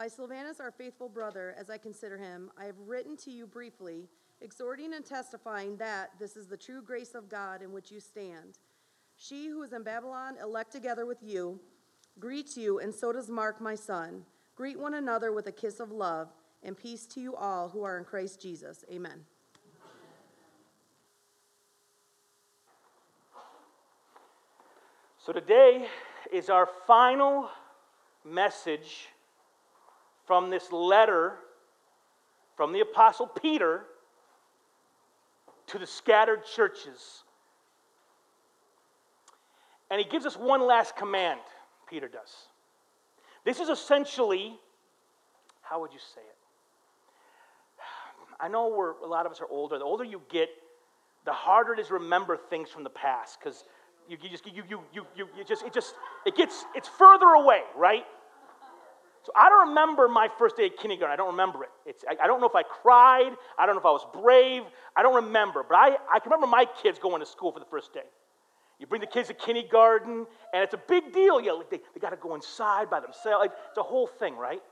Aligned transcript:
By 0.00 0.08
Silvanus, 0.08 0.60
our 0.60 0.70
faithful 0.70 1.10
brother, 1.10 1.54
as 1.58 1.68
I 1.68 1.76
consider 1.76 2.16
him, 2.16 2.50
I 2.56 2.64
have 2.64 2.78
written 2.86 3.18
to 3.18 3.30
you 3.30 3.46
briefly, 3.46 4.08
exhorting 4.40 4.94
and 4.94 5.04
testifying 5.04 5.76
that 5.76 6.12
this 6.18 6.38
is 6.38 6.46
the 6.46 6.56
true 6.56 6.80
grace 6.80 7.14
of 7.14 7.28
God 7.28 7.60
in 7.60 7.70
which 7.70 7.90
you 7.90 8.00
stand. 8.00 8.56
She 9.18 9.48
who 9.48 9.62
is 9.62 9.74
in 9.74 9.82
Babylon, 9.82 10.36
elect 10.42 10.72
together 10.72 11.04
with 11.04 11.18
you, 11.22 11.60
greets 12.18 12.56
you, 12.56 12.78
and 12.78 12.94
so 12.94 13.12
does 13.12 13.28
Mark, 13.28 13.60
my 13.60 13.74
son. 13.74 14.24
Greet 14.56 14.80
one 14.80 14.94
another 14.94 15.32
with 15.32 15.48
a 15.48 15.52
kiss 15.52 15.80
of 15.80 15.92
love, 15.92 16.28
and 16.62 16.78
peace 16.78 17.04
to 17.08 17.20
you 17.20 17.36
all 17.36 17.68
who 17.68 17.82
are 17.82 17.98
in 17.98 18.04
Christ 18.04 18.40
Jesus. 18.40 18.86
Amen. 18.90 19.26
So 25.18 25.34
today 25.34 25.88
is 26.32 26.48
our 26.48 26.66
final 26.86 27.50
message 28.24 29.10
from 30.30 30.48
this 30.48 30.70
letter 30.70 31.34
from 32.54 32.72
the 32.72 32.78
Apostle 32.78 33.26
Peter 33.26 33.82
to 35.66 35.76
the 35.76 35.88
scattered 35.88 36.44
churches. 36.54 37.24
And 39.90 40.00
he 40.00 40.08
gives 40.08 40.26
us 40.26 40.36
one 40.36 40.64
last 40.64 40.94
command, 40.94 41.40
Peter 41.88 42.06
does. 42.06 42.32
This 43.44 43.58
is 43.58 43.68
essentially, 43.70 44.54
how 45.62 45.80
would 45.80 45.92
you 45.92 45.98
say 45.98 46.20
it? 46.20 46.36
I 48.38 48.46
know 48.46 48.68
we're, 48.68 48.92
a 49.04 49.08
lot 49.08 49.26
of 49.26 49.32
us 49.32 49.40
are 49.40 49.48
older. 49.50 49.78
The 49.78 49.84
older 49.84 50.04
you 50.04 50.22
get, 50.30 50.48
the 51.24 51.32
harder 51.32 51.72
it 51.72 51.80
is 51.80 51.88
to 51.88 51.94
remember 51.94 52.36
things 52.36 52.70
from 52.70 52.84
the 52.84 52.90
past 52.90 53.40
because 53.40 53.64
you, 54.08 54.16
you, 54.22 54.28
just 54.28 54.46
you, 54.46 54.62
you, 54.68 54.80
you, 54.94 55.06
you, 55.16 55.28
you 55.36 55.44
just 55.44 55.64
it 55.64 55.72
just 55.72 55.96
it 56.24 56.36
gets 56.36 56.64
it's 56.76 56.86
further 56.86 57.26
away, 57.30 57.62
right? 57.76 58.04
So 59.30 59.40
I 59.40 59.48
don't 59.48 59.68
remember 59.68 60.08
my 60.08 60.28
first 60.38 60.56
day 60.56 60.66
at 60.66 60.76
kindergarten. 60.76 61.12
I 61.12 61.16
don't 61.16 61.30
remember 61.30 61.62
it. 61.62 61.70
It's, 61.86 62.04
I, 62.08 62.24
I, 62.24 62.26
don't 62.26 62.40
know 62.40 62.48
if 62.48 62.56
I 62.56 62.64
cried. 62.64 63.30
I 63.56 63.64
don't 63.64 63.76
know 63.76 63.80
if 63.80 63.86
I 63.86 63.92
was 63.92 64.04
brave. 64.12 64.64
I 64.96 65.04
don't 65.04 65.14
remember. 65.14 65.64
But 65.68 65.76
I, 65.76 65.96
I 66.12 66.18
can 66.18 66.32
remember 66.32 66.48
my 66.48 66.66
kids 66.82 66.98
going 66.98 67.20
to 67.20 67.26
school 67.26 67.52
for 67.52 67.60
the 67.60 67.66
first 67.66 67.94
day. 67.94 68.02
You 68.80 68.88
bring 68.88 69.00
the 69.00 69.06
kids 69.06 69.28
to 69.28 69.34
kindergarten, 69.34 70.26
and 70.52 70.64
it's 70.64 70.74
a 70.74 70.80
big 70.88 71.12
deal. 71.12 71.40
You 71.40 71.48
know, 71.48 71.56
like 71.58 71.70
they, 71.70 71.78
they 71.94 72.00
got 72.00 72.10
to 72.10 72.16
go 72.16 72.34
inside 72.34 72.90
by 72.90 72.98
themselves. 72.98 73.38
Like, 73.40 73.52
it's 73.68 73.78
a 73.78 73.84
whole 73.84 74.08
thing, 74.08 74.34
right? 74.34 74.62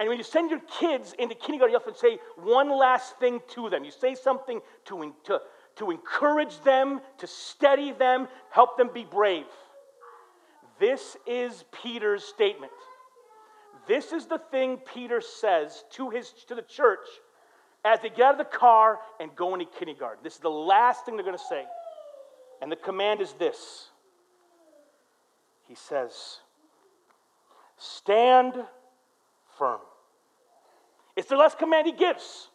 And 0.00 0.08
when 0.08 0.18
you 0.18 0.24
send 0.24 0.50
your 0.50 0.62
kids 0.80 1.14
into 1.20 1.36
kindergarten, 1.36 1.72
you 1.72 1.78
often 1.78 1.94
say 1.94 2.18
one 2.36 2.68
last 2.76 3.16
thing 3.18 3.40
to 3.50 3.70
them. 3.70 3.84
You 3.84 3.92
say 3.92 4.16
something 4.16 4.60
to, 4.86 5.14
to, 5.26 5.40
to 5.76 5.90
encourage 5.92 6.60
them, 6.62 7.00
to 7.18 7.28
steady 7.28 7.92
them, 7.92 8.26
help 8.50 8.76
them 8.76 8.90
be 8.92 9.04
brave. 9.04 9.46
This 10.80 11.16
is 11.28 11.64
Peter's 11.70 12.24
statement. 12.24 12.72
This 13.88 14.12
is 14.12 14.26
the 14.26 14.38
thing 14.38 14.78
Peter 14.94 15.22
says 15.22 15.84
to, 15.92 16.10
his, 16.10 16.30
to 16.46 16.54
the 16.54 16.62
church 16.62 17.06
as 17.84 18.00
they 18.00 18.10
get 18.10 18.20
out 18.20 18.32
of 18.32 18.38
the 18.38 18.56
car 18.56 18.98
and 19.18 19.34
go 19.34 19.54
into 19.54 19.64
kindergarten. 19.64 20.22
This 20.22 20.34
is 20.34 20.40
the 20.40 20.50
last 20.50 21.04
thing 21.04 21.16
they're 21.16 21.24
going 21.24 21.38
to 21.38 21.44
say. 21.48 21.64
And 22.60 22.70
the 22.70 22.76
command 22.76 23.20
is 23.20 23.32
this 23.34 23.88
He 25.66 25.74
says, 25.74 26.12
Stand 27.78 28.54
firm. 29.56 29.80
It's 31.16 31.28
the 31.28 31.36
last 31.36 31.58
command 31.58 31.86
he 31.86 31.92
gives. 31.92 32.48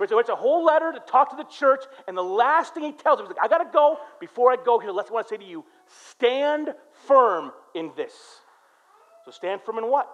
It's 0.00 0.30
a 0.30 0.36
whole 0.36 0.64
letter 0.64 0.92
to 0.92 1.00
talk 1.00 1.28
to 1.30 1.36
the 1.36 1.44
church, 1.44 1.84
and 2.08 2.16
the 2.16 2.22
last 2.22 2.72
thing 2.72 2.84
he 2.84 2.92
tells 2.92 3.18
them 3.18 3.26
is 3.26 3.36
like, 3.36 3.44
I 3.44 3.48
gotta 3.48 3.68
go. 3.70 3.98
Before 4.18 4.50
I 4.50 4.56
go 4.56 4.78
here, 4.78 4.92
let's 4.92 5.10
want 5.10 5.26
to 5.26 5.34
say 5.34 5.36
to 5.36 5.44
you, 5.44 5.64
stand 6.12 6.70
firm 7.06 7.52
in 7.74 7.90
this. 7.96 8.14
So 9.26 9.30
stand 9.30 9.60
firm 9.60 9.76
in 9.76 9.90
what? 9.90 10.08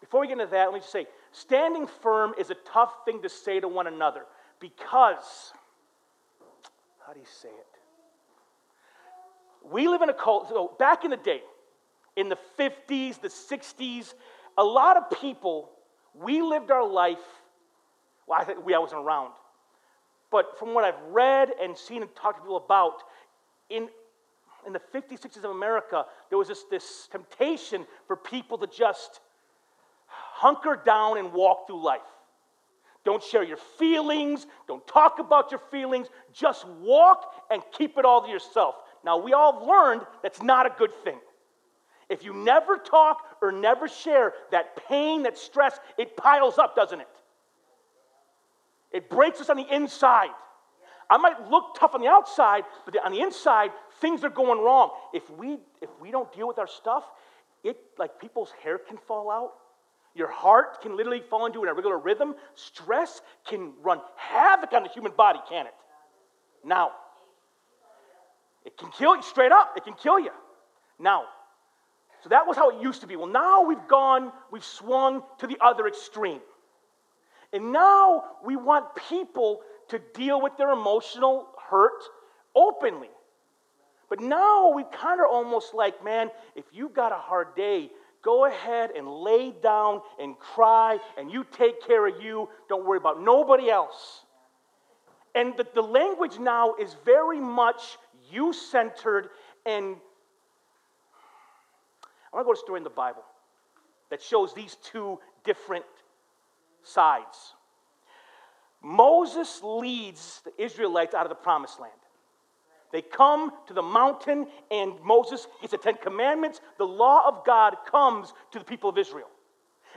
Before 0.00 0.20
we 0.20 0.26
get 0.26 0.34
into 0.34 0.46
that, 0.46 0.66
let 0.66 0.74
me 0.74 0.80
just 0.80 0.92
say, 0.92 1.06
standing 1.32 1.86
firm 1.86 2.34
is 2.38 2.50
a 2.50 2.56
tough 2.72 2.92
thing 3.04 3.22
to 3.22 3.28
say 3.28 3.60
to 3.60 3.68
one 3.68 3.86
another 3.86 4.22
because, 4.60 5.52
how 7.06 7.12
do 7.12 7.20
you 7.20 7.26
say 7.26 7.48
it? 7.48 7.66
We 9.70 9.88
live 9.88 10.02
in 10.02 10.10
a 10.10 10.14
culture, 10.14 10.50
so 10.50 10.72
back 10.78 11.04
in 11.04 11.10
the 11.10 11.16
day, 11.16 11.40
in 12.16 12.28
the 12.28 12.38
50s, 12.58 13.20
the 13.20 13.28
60s, 13.28 14.14
a 14.56 14.64
lot 14.64 14.96
of 14.96 15.18
people, 15.20 15.70
we 16.14 16.40
lived 16.40 16.70
our 16.70 16.86
life 16.86 17.18
well, 18.26 18.40
I 18.40 18.44
think 18.44 18.64
we 18.64 18.74
I 18.74 18.78
wasn't 18.78 19.04
around. 19.04 19.32
But 20.30 20.58
from 20.58 20.74
what 20.74 20.84
I've 20.84 21.00
read 21.10 21.50
and 21.62 21.76
seen 21.76 22.02
and 22.02 22.14
talked 22.14 22.38
to 22.38 22.42
people 22.42 22.56
about, 22.56 23.02
in, 23.70 23.88
in 24.66 24.72
the 24.72 24.80
50s, 24.92 25.20
60s 25.20 25.44
of 25.44 25.50
America, 25.50 26.04
there 26.28 26.38
was 26.38 26.48
this, 26.48 26.64
this 26.70 27.08
temptation 27.10 27.86
for 28.06 28.16
people 28.16 28.58
to 28.58 28.66
just 28.66 29.20
hunker 30.36 30.80
down 30.84 31.16
and 31.16 31.32
walk 31.32 31.66
through 31.66 31.82
life. 31.82 32.00
Don't 33.04 33.22
share 33.22 33.42
your 33.42 33.56
feelings. 33.78 34.46
Don't 34.68 34.86
talk 34.86 35.18
about 35.18 35.50
your 35.50 35.60
feelings. 35.70 36.08
Just 36.32 36.66
walk 36.80 37.32
and 37.50 37.62
keep 37.72 37.96
it 37.96 38.04
all 38.04 38.22
to 38.22 38.28
yourself. 38.30 38.74
Now, 39.04 39.16
we 39.16 39.32
all 39.32 39.60
have 39.60 39.62
learned 39.66 40.02
that's 40.22 40.42
not 40.42 40.66
a 40.66 40.74
good 40.76 40.90
thing. 41.04 41.18
If 42.10 42.22
you 42.24 42.34
never 42.34 42.76
talk 42.76 43.22
or 43.40 43.50
never 43.50 43.88
share, 43.88 44.34
that 44.50 44.76
pain, 44.88 45.22
that 45.22 45.38
stress, 45.38 45.78
it 45.96 46.16
piles 46.16 46.58
up, 46.58 46.76
doesn't 46.76 47.00
it? 47.00 47.08
It 48.92 49.08
breaks 49.08 49.40
us 49.40 49.48
on 49.48 49.56
the 49.56 49.74
inside. 49.74 50.30
I 51.08 51.16
might 51.18 51.48
look 51.48 51.76
tough 51.78 51.94
on 51.94 52.00
the 52.00 52.08
outside, 52.08 52.64
but 52.84 52.96
on 53.04 53.12
the 53.12 53.20
inside, 53.20 53.70
things 54.00 54.24
are 54.24 54.30
going 54.30 54.60
wrong. 54.62 54.90
If 55.14 55.28
we 55.30 55.58
if 55.80 55.90
we 56.00 56.10
don't 56.10 56.32
deal 56.32 56.48
with 56.48 56.58
our 56.58 56.66
stuff, 56.66 57.04
it 57.62 57.76
like 57.98 58.20
people's 58.20 58.52
hair 58.62 58.78
can 58.78 58.96
fall 58.96 59.30
out. 59.30 59.52
Your 60.16 60.30
heart 60.30 60.80
can 60.80 60.96
literally 60.96 61.20
fall 61.20 61.44
into 61.44 61.62
an 61.62 61.68
irregular 61.68 61.98
rhythm. 61.98 62.34
Stress 62.54 63.20
can 63.46 63.74
run 63.82 64.00
havoc 64.16 64.72
on 64.72 64.82
the 64.82 64.88
human 64.88 65.12
body, 65.12 65.38
can 65.46 65.66
it? 65.66 65.74
Now, 66.64 66.92
it 68.64 68.78
can 68.78 68.90
kill 68.90 69.14
you 69.14 69.22
straight 69.22 69.52
up. 69.52 69.74
It 69.76 69.84
can 69.84 69.92
kill 69.92 70.18
you. 70.18 70.30
Now, 70.98 71.24
so 72.22 72.30
that 72.30 72.46
was 72.46 72.56
how 72.56 72.70
it 72.70 72.82
used 72.82 73.02
to 73.02 73.06
be. 73.06 73.16
Well, 73.16 73.26
now 73.26 73.62
we've 73.62 73.86
gone, 73.88 74.32
we've 74.50 74.64
swung 74.64 75.22
to 75.38 75.46
the 75.46 75.58
other 75.60 75.86
extreme. 75.86 76.40
And 77.52 77.70
now 77.70 78.24
we 78.42 78.56
want 78.56 78.96
people 79.08 79.60
to 79.88 80.00
deal 80.14 80.40
with 80.40 80.56
their 80.56 80.70
emotional 80.70 81.46
hurt 81.70 82.02
openly. 82.54 83.10
But 84.08 84.20
now 84.20 84.70
we 84.70 84.84
kind 84.92 85.20
of 85.20 85.26
almost 85.30 85.74
like, 85.74 86.02
man, 86.02 86.30
if 86.54 86.64
you 86.72 86.88
got 86.88 87.12
a 87.12 87.16
hard 87.16 87.54
day, 87.54 87.90
go 88.26 88.44
ahead 88.46 88.90
and 88.90 89.08
lay 89.08 89.52
down 89.62 90.02
and 90.20 90.36
cry, 90.38 90.98
and 91.16 91.30
you 91.30 91.46
take 91.52 91.80
care 91.86 92.06
of 92.08 92.20
you. 92.20 92.48
Don't 92.68 92.84
worry 92.84 92.98
about 92.98 93.22
nobody 93.22 93.70
else. 93.70 94.24
And 95.36 95.56
the, 95.56 95.64
the 95.74 95.82
language 95.82 96.38
now 96.40 96.74
is 96.74 96.96
very 97.04 97.40
much 97.40 97.98
you 98.32 98.52
centered. 98.52 99.28
And 99.64 99.96
I 102.32 102.36
want 102.36 102.44
to 102.44 102.44
go 102.44 102.52
to 102.52 102.58
a 102.58 102.64
story 102.64 102.80
in 102.80 102.84
the 102.84 102.90
Bible 102.90 103.22
that 104.10 104.20
shows 104.20 104.52
these 104.52 104.76
two 104.82 105.20
different 105.44 105.84
sides. 106.82 107.54
Moses 108.82 109.60
leads 109.62 110.42
the 110.44 110.62
Israelites 110.62 111.14
out 111.14 111.26
of 111.26 111.28
the 111.28 111.36
promised 111.36 111.78
land. 111.78 111.92
They 112.92 113.02
come 113.02 113.52
to 113.66 113.74
the 113.74 113.82
mountain, 113.82 114.46
and 114.70 114.92
Moses 115.02 115.46
gets 115.60 115.72
the 115.72 115.78
Ten 115.78 115.96
Commandments. 115.96 116.60
The 116.78 116.86
law 116.86 117.26
of 117.26 117.44
God 117.44 117.76
comes 117.90 118.32
to 118.52 118.58
the 118.58 118.64
people 118.64 118.90
of 118.90 118.98
Israel. 118.98 119.28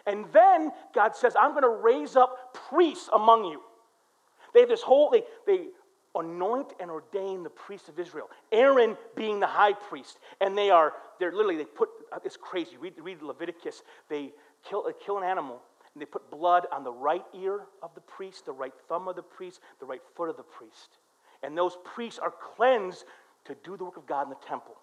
And 0.06 0.26
then 0.34 0.72
God 0.94 1.16
says, 1.16 1.36
I'm 1.40 1.52
going 1.52 1.64
to 1.64 1.70
raise 1.70 2.16
up 2.16 2.58
priests 2.70 3.10
among 3.14 3.46
you. 3.46 3.62
They 4.54 4.62
have 4.62 4.70
this 4.70 4.82
whole, 4.82 5.12
they, 5.12 5.24
they 5.46 5.68
anoint 6.16 6.74
and 6.80 6.90
ordain 6.90 7.44
the 7.44 7.50
priests 7.50 7.90
of 7.90 8.00
Israel. 8.00 8.30
Aaron 8.52 8.98
being 9.16 9.40
the 9.40 9.48
high 9.48 9.74
priest. 9.74 10.18
And 10.42 10.58
they 10.58 10.72
are, 10.72 10.94
they're 11.20 11.32
literally, 11.32 11.58
they 11.58 11.66
put, 11.66 11.90
it's 12.24 12.38
crazy. 12.38 12.78
Read, 12.78 12.94
read 13.00 13.22
Leviticus. 13.22 13.84
They 14.10 14.32
kill, 14.68 14.84
they 14.84 14.94
kill 15.06 15.18
an 15.18 15.24
animal 15.24 15.62
and 15.94 16.02
they 16.02 16.06
put 16.06 16.30
blood 16.32 16.66
on 16.72 16.84
the 16.84 16.92
right 16.92 17.24
ear 17.34 17.62
of 17.82 17.94
the 17.96 18.02
priest, 18.02 18.46
the 18.46 18.52
right 18.52 18.74
thumb 18.88 19.08
of 19.08 19.16
the 19.16 19.24
priest, 19.24 19.60
the 19.80 19.86
right 19.86 20.02
foot 20.16 20.30
of 20.30 20.38
the 20.38 20.44
priest. 20.44 20.98
And 21.44 21.58
those 21.58 21.78
priests 21.84 22.20
are 22.20 22.34
cleansed 22.56 23.06
to 23.46 23.56
do 23.64 23.78
the 23.78 23.86
work 23.86 23.98
of 23.98 24.06
God 24.06 24.24
in 24.24 24.30
the 24.30 24.48
temple. 24.48 24.76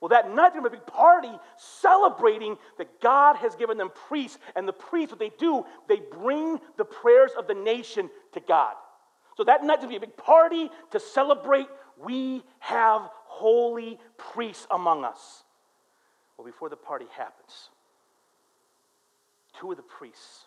Well, 0.00 0.08
that 0.10 0.28
night 0.28 0.52
they're 0.52 0.60
going 0.60 0.64
to 0.64 0.70
be 0.70 0.76
a 0.76 0.80
big 0.80 0.86
party 0.86 1.32
celebrating 1.56 2.56
that 2.78 3.00
God 3.00 3.36
has 3.36 3.54
given 3.54 3.78
them 3.78 3.90
priests. 4.08 4.38
And 4.54 4.68
the 4.68 4.72
priests, 4.72 5.12
what 5.12 5.18
they 5.18 5.32
do, 5.38 5.64
they 5.88 6.00
bring 6.00 6.58
the 6.76 6.84
prayers 6.84 7.30
of 7.38 7.46
the 7.46 7.54
nation 7.54 8.10
to 8.34 8.40
God. 8.40 8.74
So 9.36 9.44
that 9.44 9.62
night 9.64 9.80
there's 9.80 9.88
going 9.88 10.00
to 10.00 10.06
be 10.06 10.06
a 10.06 10.08
big 10.08 10.16
party 10.16 10.70
to 10.92 11.00
celebrate 11.00 11.66
we 12.02 12.42
have 12.58 13.08
holy 13.24 13.98
priests 14.18 14.66
among 14.70 15.04
us. 15.04 15.44
Well, 16.36 16.46
before 16.46 16.68
the 16.68 16.76
party 16.76 17.06
happens, 17.16 17.70
two 19.58 19.70
of 19.70 19.76
the 19.76 19.82
priests, 19.82 20.44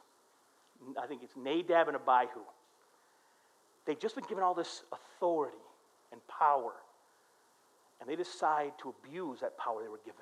I 1.02 1.08
think 1.08 1.24
it's 1.24 1.36
Nadab 1.36 1.88
and 1.88 1.98
Abihu, 1.98 2.42
they've 3.90 4.00
just 4.00 4.14
been 4.14 4.26
given 4.26 4.44
all 4.44 4.54
this 4.54 4.84
authority 4.92 5.58
and 6.12 6.22
power, 6.28 6.74
and 8.00 8.08
they 8.08 8.16
decide 8.16 8.72
to 8.82 8.94
abuse 9.04 9.40
that 9.40 9.58
power 9.58 9.82
they 9.82 9.90
were 9.90 10.00
given. 10.06 10.22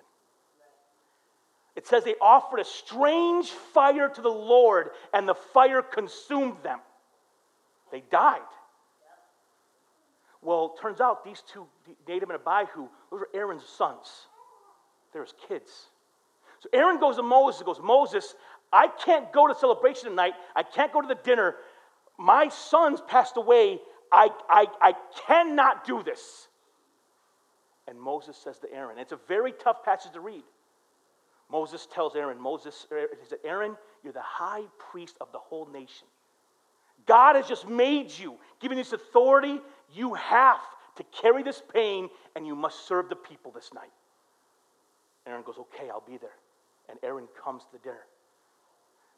it 1.76 1.86
says 1.86 2.06
they 2.06 2.16
offered 2.22 2.60
a 2.60 2.66
strange 2.66 3.50
fire 3.50 4.08
to 4.08 4.22
the 4.22 4.30
Lord, 4.30 4.92
and 5.14 5.28
the 5.28 5.36
fire 5.36 5.82
consumed 5.82 6.56
them. 6.64 6.80
They 7.92 8.04
died. 8.10 8.40
Well, 10.42 10.76
turns 10.82 11.02
out 11.02 11.26
these 11.26 11.44
two, 11.52 11.68
Nadab 12.08 12.30
and 12.30 12.40
Abihu, 12.40 12.88
those 13.12 13.22
are 13.22 13.28
Aaron's 13.34 13.66
sons. 13.66 14.08
They're 15.12 15.24
his 15.24 15.34
kids. 15.50 15.88
So 16.60 16.70
Aaron 16.72 17.00
goes 17.00 17.18
to 17.18 17.24
Moses 17.24 17.60
and 17.60 17.66
goes, 17.66 17.82
Moses, 17.84 18.34
I 18.72 18.88
can't 18.88 19.32
go 19.32 19.48
to 19.48 19.56
celebration 19.56 20.10
tonight. 20.10 20.34
I 20.56 20.64
can't 20.64 20.92
go 20.92 21.02
to 21.02 21.08
the 21.08 21.16
dinner. 21.16 21.56
My 22.18 22.50
sons 22.50 23.02
passed 23.08 23.38
away. 23.38 23.80
I, 24.12 24.30
I, 24.50 24.66
I 24.82 24.94
cannot 25.28 25.86
do 25.86 26.04
this. 26.04 26.48
And 27.88 28.00
Moses 28.00 28.38
says 28.38 28.60
to 28.60 28.74
Aaron, 28.74 28.98
it's 28.98 29.12
a 29.12 29.20
very 29.28 29.52
tough 29.52 29.84
passage 29.84 30.12
to 30.14 30.20
read. 30.20 30.44
Moses 31.50 31.88
tells 31.94 32.16
Aaron, 32.16 32.40
Moses, 32.40 32.86
er, 32.92 33.08
he 33.22 33.28
said, 33.28 33.40
Aaron, 33.46 33.78
you're 34.04 34.14
the 34.14 34.20
high 34.22 34.64
priest 34.92 35.16
of 35.22 35.32
the 35.32 35.38
whole 35.38 35.66
nation. 35.68 36.08
God 37.06 37.38
has 37.38 37.48
just 37.48 37.68
made 37.68 38.12
you, 38.12 38.36
given 38.60 38.78
this 38.78 38.92
authority. 38.92 39.62
You 39.94 40.16
have 40.16 40.60
to 40.98 41.04
carry 41.22 41.44
this 41.44 41.62
pain 41.74 42.10
and 42.36 42.46
you 42.46 42.56
must 42.56 42.86
serve 42.88 43.08
the 43.08 43.16
people 43.16 43.52
this 43.52 43.72
night. 43.74 43.92
Aaron 45.26 45.44
goes, 45.44 45.56
Okay, 45.58 45.90
I'll 45.90 46.04
be 46.06 46.18
there. 46.18 46.36
And 46.90 47.00
Aaron 47.04 47.28
comes 47.44 47.64
to 47.64 47.72
the 47.74 47.80
dinner. 47.80 48.06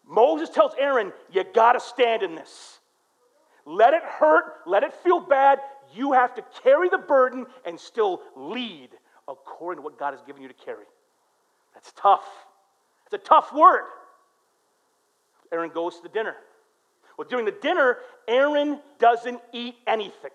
Moses 0.07 0.49
tells 0.49 0.73
Aaron, 0.77 1.11
You 1.31 1.43
got 1.53 1.73
to 1.73 1.79
stand 1.79 2.21
in 2.21 2.35
this. 2.35 2.79
Let 3.69 3.93
it 3.93 4.01
hurt, 4.01 4.45
let 4.65 4.81
it 4.81 4.95
feel 5.03 5.19
bad. 5.19 5.59
You 5.93 6.13
have 6.13 6.33
to 6.35 6.43
carry 6.63 6.89
the 6.89 6.97
burden 6.97 7.45
and 7.65 7.79
still 7.79 8.19
lead 8.35 8.89
according 9.27 9.77
to 9.77 9.83
what 9.83 9.99
God 9.99 10.15
has 10.15 10.23
given 10.23 10.41
you 10.41 10.47
to 10.47 10.55
carry. 10.55 10.85
That's 11.75 11.91
tough. 11.91 12.25
It's 13.05 13.13
a 13.13 13.19
tough 13.19 13.53
word. 13.53 13.83
Aaron 15.51 15.69
goes 15.69 15.97
to 15.97 16.01
the 16.01 16.09
dinner. 16.09 16.35
Well, 17.15 17.27
during 17.29 17.45
the 17.45 17.51
dinner, 17.61 17.97
Aaron 18.27 18.79
doesn't 18.97 19.39
eat 19.53 19.75
anything. 19.85 20.31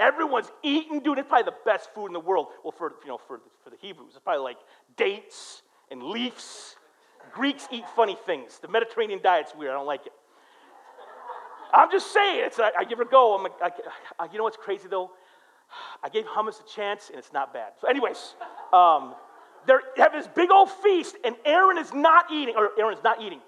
Everyone's 0.00 0.50
eating, 0.64 0.98
dude. 0.98 1.18
It's 1.18 1.28
probably 1.28 1.44
the 1.44 1.56
best 1.64 1.94
food 1.94 2.06
in 2.08 2.14
the 2.14 2.20
world. 2.20 2.48
Well, 2.64 2.74
for 2.76 2.94
you 3.04 3.10
know, 3.10 3.20
for, 3.28 3.42
for 3.62 3.70
the 3.70 3.76
Hebrews, 3.80 4.08
it's 4.10 4.18
probably 4.18 4.42
like 4.42 4.58
dates 4.96 5.62
and 5.92 6.02
leaves. 6.02 6.74
Greeks 7.32 7.68
eat 7.70 7.84
funny 7.94 8.16
things. 8.26 8.58
The 8.58 8.66
Mediterranean 8.66 9.20
diet's 9.22 9.54
weird. 9.54 9.70
I 9.70 9.74
don't 9.74 9.86
like 9.86 10.04
it. 10.06 10.12
I'm 11.72 11.90
just 11.90 12.12
saying. 12.12 12.44
It's 12.46 12.58
I, 12.58 12.70
I 12.78 12.84
give 12.84 13.00
it 13.00 13.08
a 13.08 13.10
go. 13.10 13.34
I'm, 13.34 13.46
I, 13.62 13.70
I, 14.18 14.28
you 14.30 14.38
know 14.38 14.44
what's 14.44 14.56
crazy 14.56 14.88
though? 14.88 15.10
I 16.02 16.08
gave 16.08 16.24
hummus 16.24 16.60
a 16.60 16.68
chance, 16.68 17.08
and 17.10 17.18
it's 17.18 17.32
not 17.32 17.52
bad. 17.52 17.72
So, 17.80 17.88
anyways, 17.88 18.34
um, 18.72 19.14
they 19.66 19.74
have 19.96 20.12
this 20.12 20.28
big 20.28 20.50
old 20.50 20.70
feast, 20.70 21.16
and 21.24 21.34
Aaron 21.44 21.78
is 21.78 21.92
not 21.92 22.26
eating, 22.30 22.54
or 22.56 22.70
Aaron's 22.78 23.02
not 23.02 23.20
eating. 23.20 23.40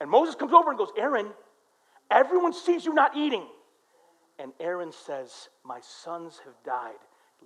And 0.00 0.10
Moses 0.10 0.34
comes 0.34 0.52
over 0.52 0.70
and 0.70 0.78
goes, 0.78 0.90
Aaron, 0.96 1.28
everyone 2.10 2.52
sees 2.52 2.84
you 2.84 2.94
not 2.94 3.16
eating. 3.16 3.46
And 4.38 4.52
Aaron 4.58 4.92
says, 4.92 5.48
My 5.64 5.80
sons 5.80 6.40
have 6.44 6.54
died. 6.64 6.98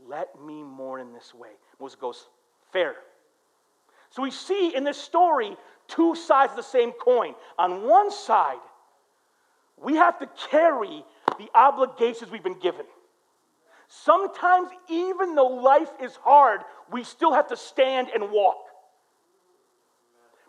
Let 0.06 0.40
me 0.40 0.62
mourn 0.62 1.00
in 1.00 1.12
this 1.12 1.34
way. 1.34 1.50
Moses 1.80 1.96
goes, 1.96 2.28
Fair. 2.72 2.94
So 4.10 4.22
we 4.22 4.30
see 4.30 4.74
in 4.74 4.84
this 4.84 4.96
story 4.96 5.56
two 5.86 6.14
sides 6.14 6.52
of 6.52 6.56
the 6.56 6.62
same 6.62 6.92
coin. 6.92 7.34
On 7.58 7.86
one 7.86 8.10
side, 8.10 8.58
we 9.82 9.96
have 9.96 10.19
to 10.19 10.28
carry 10.50 11.04
the 11.38 11.48
obligations 11.54 12.30
we've 12.30 12.42
been 12.42 12.58
given. 12.58 12.86
Sometimes, 13.88 14.69
even 14.88 15.34
though 15.34 15.46
life 15.46 15.90
is 16.02 16.14
hard, 16.16 16.60
we 16.92 17.04
still 17.04 17.32
have 17.32 17.48
to 17.48 17.56
stand 17.56 18.08
and 18.14 18.30
walk. 18.30 18.56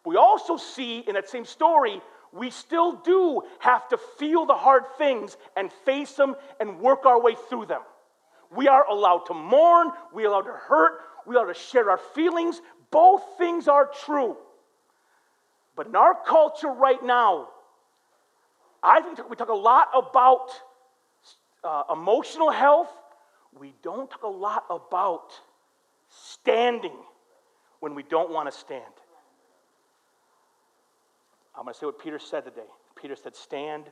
We 0.05 0.17
also 0.17 0.57
see 0.57 0.99
in 0.99 1.13
that 1.13 1.29
same 1.29 1.45
story, 1.45 2.01
we 2.31 2.49
still 2.49 2.97
do 2.97 3.41
have 3.59 3.87
to 3.89 3.97
feel 4.17 4.45
the 4.45 4.55
hard 4.55 4.83
things 4.97 5.37
and 5.55 5.71
face 5.85 6.13
them 6.13 6.35
and 6.59 6.79
work 6.79 7.05
our 7.05 7.21
way 7.21 7.35
through 7.49 7.67
them. 7.67 7.81
We 8.55 8.67
are 8.67 8.85
allowed 8.87 9.25
to 9.27 9.33
mourn, 9.33 9.91
we 10.13 10.25
are 10.25 10.27
allowed 10.27 10.41
to 10.41 10.53
hurt, 10.53 11.01
we 11.25 11.35
are 11.35 11.43
allowed 11.43 11.53
to 11.53 11.59
share 11.59 11.89
our 11.91 11.99
feelings. 12.15 12.61
Both 12.91 13.21
things 13.37 13.67
are 13.67 13.89
true. 14.05 14.37
But 15.75 15.87
in 15.87 15.95
our 15.95 16.17
culture 16.27 16.71
right 16.71 17.01
now, 17.03 17.49
I 18.81 19.01
think 19.01 19.29
we 19.29 19.35
talk 19.35 19.49
a 19.49 19.53
lot 19.53 19.89
about 19.93 20.49
uh, 21.63 21.83
emotional 21.91 22.51
health. 22.51 22.89
We 23.59 23.73
don't 23.83 24.09
talk 24.09 24.23
a 24.23 24.27
lot 24.27 24.65
about 24.69 25.31
standing 26.09 26.95
when 27.79 27.95
we 27.95 28.03
don't 28.03 28.31
want 28.31 28.51
to 28.51 28.57
stand. 28.57 28.83
I'm 31.57 31.63
going 31.63 31.73
to 31.73 31.79
say 31.79 31.85
what 31.85 31.99
Peter 31.99 32.19
said 32.19 32.45
today. 32.45 32.67
Peter 32.95 33.15
said, 33.15 33.35
Stand 33.35 33.85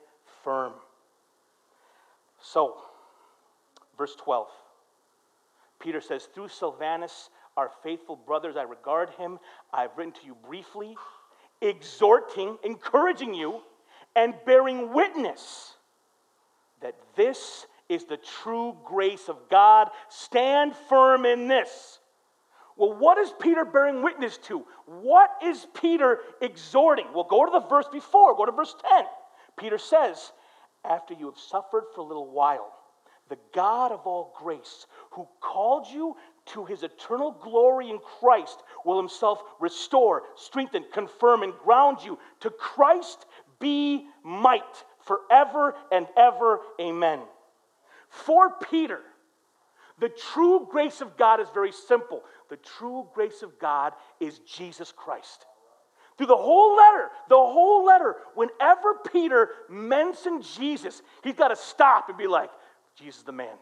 firm. 0.43 0.73
So, 2.41 2.75
verse 3.97 4.15
12. 4.15 4.47
Peter 5.79 5.99
says, 5.99 6.27
Through 6.33 6.47
Silvanus, 6.47 7.29
our 7.57 7.71
faithful 7.83 8.15
brothers, 8.15 8.55
I 8.55 8.63
regard 8.63 9.09
him. 9.11 9.39
I've 9.73 9.89
written 9.97 10.13
to 10.13 10.25
you 10.25 10.35
briefly, 10.47 10.95
exhorting, 11.61 12.57
encouraging 12.63 13.33
you, 13.33 13.61
and 14.17 14.33
bearing 14.45 14.91
witness 14.93 15.75
that 16.81 16.95
this 17.15 17.67
is 17.87 18.05
the 18.05 18.17
true 18.41 18.75
grace 18.83 19.29
of 19.29 19.37
God. 19.49 19.89
Stand 20.09 20.75
firm 20.89 21.25
in 21.25 21.47
this. 21.47 21.99
Well, 22.75 22.93
what 22.93 23.17
is 23.19 23.31
Peter 23.39 23.63
bearing 23.63 24.03
witness 24.03 24.37
to? 24.39 24.65
What 24.85 25.29
is 25.43 25.67
Peter 25.79 26.19
exhorting? 26.41 27.05
Well, 27.13 27.27
go 27.29 27.45
to 27.45 27.51
the 27.51 27.67
verse 27.67 27.87
before, 27.91 28.35
go 28.35 28.45
to 28.45 28.51
verse 28.51 28.75
10. 28.91 29.05
Peter 29.57 29.77
says, 29.77 30.31
After 30.83 31.13
you 31.13 31.27
have 31.27 31.39
suffered 31.39 31.85
for 31.93 32.01
a 32.01 32.03
little 32.03 32.29
while, 32.29 32.73
the 33.29 33.37
God 33.53 33.91
of 33.91 34.01
all 34.05 34.35
grace, 34.39 34.85
who 35.11 35.27
called 35.41 35.87
you 35.87 36.15
to 36.47 36.65
his 36.65 36.83
eternal 36.83 37.31
glory 37.31 37.89
in 37.89 37.99
Christ, 37.99 38.63
will 38.85 38.97
himself 38.97 39.41
restore, 39.59 40.23
strengthen, 40.35 40.85
confirm, 40.93 41.43
and 41.43 41.53
ground 41.53 41.97
you. 42.03 42.17
To 42.41 42.49
Christ 42.49 43.25
be 43.59 44.05
might 44.23 44.83
forever 45.05 45.75
and 45.91 46.07
ever. 46.17 46.61
Amen. 46.79 47.19
For 48.09 48.51
Peter, 48.69 48.99
the 49.99 50.09
true 50.09 50.67
grace 50.69 51.01
of 51.01 51.17
God 51.17 51.39
is 51.39 51.47
very 51.53 51.71
simple. 51.71 52.23
The 52.49 52.57
true 52.57 53.07
grace 53.13 53.41
of 53.41 53.57
God 53.59 53.93
is 54.19 54.39
Jesus 54.39 54.91
Christ. 54.95 55.45
Through 56.17 56.27
the 56.27 56.35
whole 56.35 56.75
letter, 56.75 57.09
the 57.29 57.35
whole 57.35 57.85
letter, 57.85 58.15
whenever 58.33 58.95
Peter 59.11 59.49
mentioned 59.69 60.43
Jesus, 60.43 61.01
he's 61.23 61.35
got 61.35 61.49
to 61.49 61.55
stop 61.55 62.09
and 62.09 62.17
be 62.17 62.27
like, 62.27 62.49
Jesus 62.97 63.21
the 63.21 63.31
man. 63.31 63.55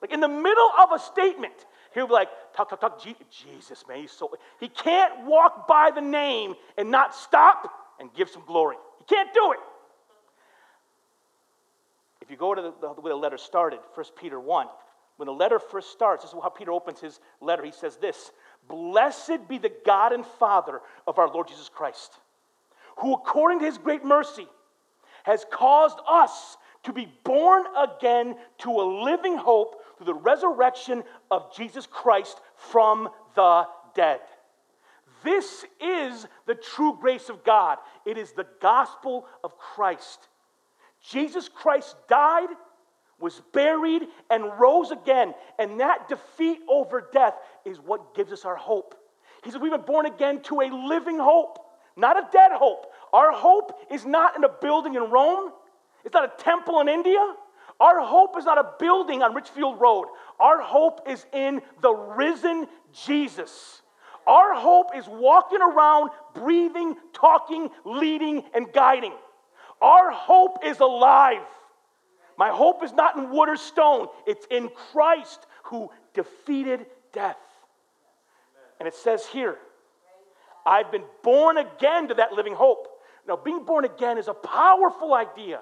Like 0.00 0.12
in 0.12 0.20
the 0.20 0.28
middle 0.28 0.70
of 0.78 0.92
a 0.92 0.98
statement, 0.98 1.54
he'll 1.94 2.06
be 2.06 2.12
like, 2.12 2.28
talk, 2.54 2.68
talk, 2.68 2.80
talk, 2.80 3.02
Jesus, 3.02 3.84
man. 3.88 3.98
He's 3.98 4.12
so, 4.12 4.30
he 4.60 4.68
can't 4.68 5.26
walk 5.26 5.66
by 5.66 5.90
the 5.92 6.00
name 6.00 6.54
and 6.76 6.90
not 6.90 7.14
stop 7.14 7.72
and 7.98 8.12
give 8.14 8.28
some 8.28 8.42
glory. 8.46 8.76
Can't 9.08 9.32
do 9.32 9.52
it. 9.52 9.58
If 12.20 12.30
you 12.30 12.36
go 12.36 12.54
to 12.54 12.62
the, 12.62 12.94
the 12.94 13.00
way 13.00 13.10
the 13.10 13.16
letter 13.16 13.38
started, 13.38 13.78
1 13.94 14.06
Peter 14.20 14.40
1, 14.40 14.66
when 15.16 15.26
the 15.26 15.32
letter 15.32 15.58
first 15.58 15.92
starts, 15.92 16.24
this 16.24 16.32
is 16.32 16.38
how 16.42 16.48
Peter 16.48 16.72
opens 16.72 17.00
his 17.00 17.20
letter. 17.40 17.64
He 17.64 17.72
says 17.72 17.96
this 17.96 18.32
Blessed 18.68 19.48
be 19.48 19.58
the 19.58 19.72
God 19.84 20.12
and 20.12 20.26
Father 20.38 20.80
of 21.06 21.18
our 21.18 21.28
Lord 21.28 21.48
Jesus 21.48 21.68
Christ, 21.68 22.14
who 22.98 23.14
according 23.14 23.60
to 23.60 23.64
his 23.64 23.78
great 23.78 24.04
mercy 24.04 24.46
has 25.24 25.44
caused 25.50 25.98
us 26.08 26.56
to 26.84 26.92
be 26.92 27.08
born 27.24 27.64
again 27.76 28.36
to 28.58 28.70
a 28.70 29.02
living 29.04 29.36
hope 29.36 29.82
through 29.96 30.06
the 30.06 30.14
resurrection 30.14 31.02
of 31.30 31.54
Jesus 31.54 31.86
Christ 31.86 32.40
from 32.54 33.08
the 33.34 33.64
dead. 33.94 34.20
This 35.24 35.64
is 35.80 36.26
the 36.46 36.54
true 36.54 36.96
grace 37.00 37.28
of 37.28 37.42
God. 37.42 37.78
It 38.06 38.16
is 38.16 38.32
the 38.32 38.46
gospel 38.62 39.26
of 39.44 39.58
Christ. 39.58 40.28
Jesus 41.10 41.48
Christ 41.48 41.94
died 42.08 42.48
was 43.18 43.40
buried, 43.52 44.02
and 44.30 44.44
rose 44.58 44.90
again. 44.90 45.34
And 45.58 45.80
that 45.80 46.08
defeat 46.08 46.60
over 46.68 47.08
death 47.12 47.34
is 47.64 47.78
what 47.78 48.14
gives 48.14 48.32
us 48.32 48.44
our 48.44 48.56
hope. 48.56 48.94
He 49.44 49.50
said, 49.50 49.60
We've 49.60 49.72
been 49.72 49.80
born 49.82 50.06
again 50.06 50.42
to 50.44 50.60
a 50.60 50.68
living 50.68 51.18
hope, 51.18 51.58
not 51.96 52.18
a 52.18 52.28
dead 52.32 52.52
hope. 52.52 52.86
Our 53.12 53.32
hope 53.32 53.78
is 53.90 54.04
not 54.04 54.36
in 54.36 54.44
a 54.44 54.48
building 54.48 54.94
in 54.94 55.04
Rome, 55.04 55.52
it's 56.04 56.14
not 56.14 56.24
a 56.24 56.42
temple 56.42 56.80
in 56.80 56.88
India. 56.88 57.34
Our 57.78 58.00
hope 58.00 58.38
is 58.38 58.46
not 58.46 58.56
a 58.56 58.70
building 58.78 59.22
on 59.22 59.34
Richfield 59.34 59.78
Road. 59.78 60.06
Our 60.40 60.62
hope 60.62 61.02
is 61.06 61.26
in 61.34 61.60
the 61.82 61.92
risen 61.92 62.66
Jesus. 63.04 63.82
Our 64.26 64.54
hope 64.54 64.96
is 64.96 65.06
walking 65.06 65.60
around, 65.60 66.10
breathing, 66.36 66.94
talking, 67.12 67.70
leading, 67.84 68.42
and 68.54 68.72
guiding. 68.72 69.12
Our 69.80 70.10
hope 70.10 70.58
is 70.64 70.80
alive. 70.80 71.46
My 72.38 72.50
hope 72.50 72.84
is 72.84 72.92
not 72.92 73.16
in 73.16 73.30
wood 73.30 73.48
or 73.48 73.56
stone, 73.56 74.08
it's 74.26 74.46
in 74.50 74.68
Christ 74.92 75.46
who 75.64 75.90
defeated 76.14 76.86
death. 77.12 77.38
And 78.78 78.86
it 78.86 78.94
says 78.94 79.24
here, 79.26 79.56
I've 80.66 80.92
been 80.92 81.04
born 81.22 81.56
again 81.58 82.08
to 82.08 82.14
that 82.14 82.32
living 82.32 82.54
hope. 82.54 82.88
Now, 83.26 83.36
being 83.36 83.64
born 83.64 83.84
again 83.84 84.18
is 84.18 84.28
a 84.28 84.34
powerful 84.34 85.14
idea. 85.14 85.60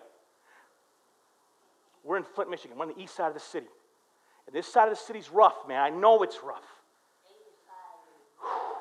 We're 2.02 2.18
in 2.18 2.24
Flint, 2.24 2.50
Michigan. 2.50 2.76
We're 2.76 2.86
on 2.86 2.92
the 2.94 3.00
east 3.00 3.14
side 3.14 3.28
of 3.28 3.34
the 3.34 3.40
city. 3.40 3.68
And 4.46 4.54
this 4.54 4.66
side 4.66 4.88
of 4.88 4.90
the 4.90 5.02
city's 5.02 5.30
rough, 5.30 5.66
man. 5.66 5.80
I 5.80 5.90
know 5.90 6.22
it's 6.22 6.38
rough. 6.44 6.64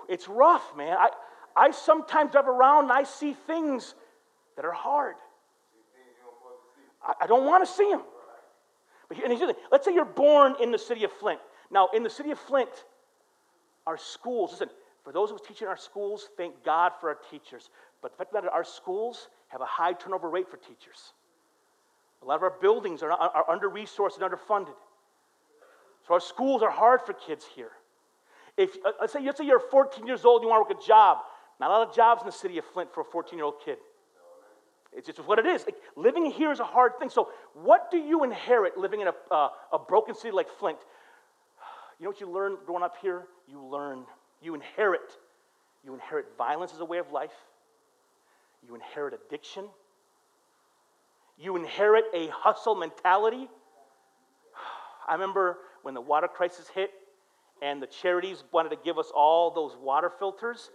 It's 0.09 0.27
rough, 0.27 0.75
man. 0.75 0.97
I, 0.99 1.09
I 1.55 1.71
sometimes 1.71 2.31
drive 2.31 2.47
around 2.47 2.85
and 2.85 2.91
I 2.91 3.03
see 3.03 3.33
things 3.33 3.95
that 4.55 4.65
are 4.65 4.71
hard. 4.71 5.15
I, 7.21 7.27
don't 7.27 7.45
want 7.45 7.67
to 7.67 7.71
see 7.71 7.89
them. 7.89 8.01
But 9.09 9.17
and 9.17 9.27
here's 9.27 9.41
the 9.41 9.47
thing. 9.47 9.55
let's 9.71 9.85
say 9.85 9.93
you're 9.93 10.05
born 10.05 10.55
in 10.61 10.71
the 10.71 10.77
city 10.77 11.03
of 11.03 11.11
Flint. 11.11 11.39
Now, 11.69 11.89
in 11.93 12.03
the 12.03 12.09
city 12.09 12.31
of 12.31 12.39
Flint, 12.39 12.69
our 13.85 13.97
schools, 13.97 14.51
listen, 14.51 14.69
for 15.03 15.11
those 15.11 15.29
who 15.29 15.37
teach 15.45 15.61
in 15.61 15.67
our 15.67 15.77
schools, 15.77 16.29
thank 16.37 16.63
God 16.63 16.93
for 17.01 17.09
our 17.09 17.17
teachers. 17.29 17.69
But 18.01 18.13
the 18.13 18.17
fact 18.17 18.33
matter, 18.33 18.49
our 18.49 18.63
schools 18.63 19.27
have 19.49 19.59
a 19.59 19.65
high 19.65 19.93
turnover 19.93 20.29
rate 20.29 20.49
for 20.49 20.57
teachers. 20.57 21.13
A 22.21 22.25
lot 22.25 22.35
of 22.35 22.43
our 22.43 22.53
buildings 22.61 23.03
are, 23.03 23.11
are 23.11 23.49
under 23.49 23.69
resourced 23.69 24.21
and 24.21 24.31
underfunded. 24.31 24.75
So 26.07 26.13
our 26.13 26.21
schools 26.21 26.61
are 26.61 26.71
hard 26.71 27.01
for 27.05 27.13
kids 27.13 27.45
here. 27.53 27.71
If 28.55 28.75
uh, 28.85 28.91
let's 29.01 29.13
say, 29.13 29.21
let's 29.21 29.39
say 29.39 29.45
you're 29.45 29.59
14 29.59 30.05
years 30.05 30.23
old 30.25 30.41
and 30.41 30.47
you 30.47 30.49
want 30.49 30.67
to 30.67 30.73
work 30.73 30.83
a 30.83 30.87
job, 30.87 31.19
not 31.63 31.71
a 31.71 31.79
lot 31.79 31.89
of 31.89 31.95
jobs 31.95 32.21
in 32.21 32.25
the 32.25 32.31
city 32.33 32.57
of 32.57 32.65
Flint 32.65 32.93
for 32.93 33.01
a 33.01 33.05
14 33.05 33.37
year 33.37 33.45
old 33.45 33.61
kid. 33.63 33.77
It's 34.91 35.07
just 35.07 35.19
what 35.19 35.39
it 35.39 35.45
is. 35.45 35.65
Like, 35.65 35.75
living 35.95 36.25
here 36.25 36.51
is 36.51 36.59
a 36.59 36.65
hard 36.65 36.99
thing. 36.99 37.09
So, 37.09 37.29
what 37.53 37.89
do 37.89 37.97
you 37.97 38.23
inherit 38.23 38.77
living 38.77 39.01
in 39.01 39.07
a, 39.07 39.13
uh, 39.31 39.49
a 39.71 39.79
broken 39.79 40.13
city 40.13 40.31
like 40.31 40.49
Flint? 40.59 40.77
You 41.99 42.03
know 42.03 42.09
what 42.09 42.19
you 42.19 42.29
learn 42.29 42.57
growing 42.65 42.83
up 42.83 42.95
here? 43.01 43.23
You 43.47 43.63
learn, 43.63 44.03
you 44.41 44.53
inherit. 44.53 45.17
You 45.83 45.93
inherit 45.93 46.25
violence 46.37 46.73
as 46.73 46.79
a 46.79 46.85
way 46.85 46.97
of 46.97 47.11
life, 47.11 47.33
you 48.65 48.75
inherit 48.75 49.13
addiction, 49.13 49.65
you 51.37 51.55
inherit 51.55 52.05
a 52.13 52.27
hustle 52.27 52.75
mentality. 52.75 53.49
I 55.07 55.13
remember 55.13 55.57
when 55.81 55.93
the 55.93 56.01
water 56.01 56.27
crisis 56.27 56.69
hit 56.69 56.91
and 57.61 57.81
the 57.81 57.87
charities 57.87 58.43
wanted 58.51 58.69
to 58.69 58.77
give 58.83 58.97
us 58.97 59.11
all 59.15 59.51
those 59.51 59.75
water 59.75 60.09
filters. 60.09 60.69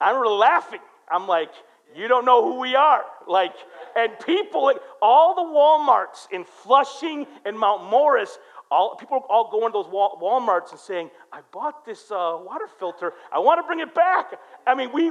I 0.00 0.08
remember 0.08 0.28
laughing. 0.28 0.80
I'm 1.10 1.26
like, 1.26 1.50
you 1.94 2.08
don't 2.08 2.24
know 2.24 2.42
who 2.42 2.60
we 2.60 2.74
are. 2.76 3.02
Like, 3.26 3.54
and 3.96 4.12
people, 4.24 4.72
all 5.02 5.34
the 5.34 5.42
Walmarts 5.42 6.30
in 6.30 6.44
Flushing 6.44 7.26
and 7.44 7.58
Mount 7.58 7.90
Morris, 7.90 8.38
all, 8.70 8.94
people 8.94 9.16
are 9.16 9.26
all 9.28 9.50
going 9.50 9.72
to 9.72 9.82
those 9.82 9.86
Walmarts 9.86 10.70
and 10.70 10.78
saying, 10.78 11.10
I 11.32 11.40
bought 11.52 11.84
this 11.84 12.10
uh, 12.10 12.38
water 12.40 12.68
filter. 12.78 13.12
I 13.32 13.40
want 13.40 13.58
to 13.58 13.66
bring 13.66 13.80
it 13.80 13.94
back. 13.94 14.38
I 14.66 14.76
mean, 14.76 14.92
we, 14.92 15.08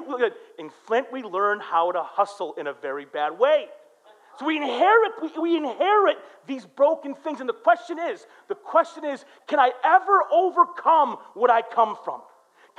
in 0.58 0.70
Flint, 0.86 1.12
we 1.12 1.24
learn 1.24 1.60
how 1.60 1.92
to 1.92 2.02
hustle 2.02 2.54
in 2.58 2.68
a 2.68 2.74
very 2.74 3.06
bad 3.06 3.38
way. 3.38 3.66
So 4.40 4.46
we 4.46 4.56
inherit, 4.56 5.12
we, 5.22 5.42
we 5.42 5.58
inherit 5.58 6.18
these 6.48 6.66
broken 6.66 7.14
things. 7.14 7.42
And 7.42 7.50
the 7.50 7.54
question 7.54 8.00
is, 8.00 8.26
the 8.48 8.56
question 8.56 9.04
is, 9.04 9.26
can 9.48 9.60
I 9.60 9.72
ever 9.84 10.24
overcome 10.32 11.18
what 11.34 11.52
I 11.52 11.62
come 11.62 11.98
from? 12.06 12.22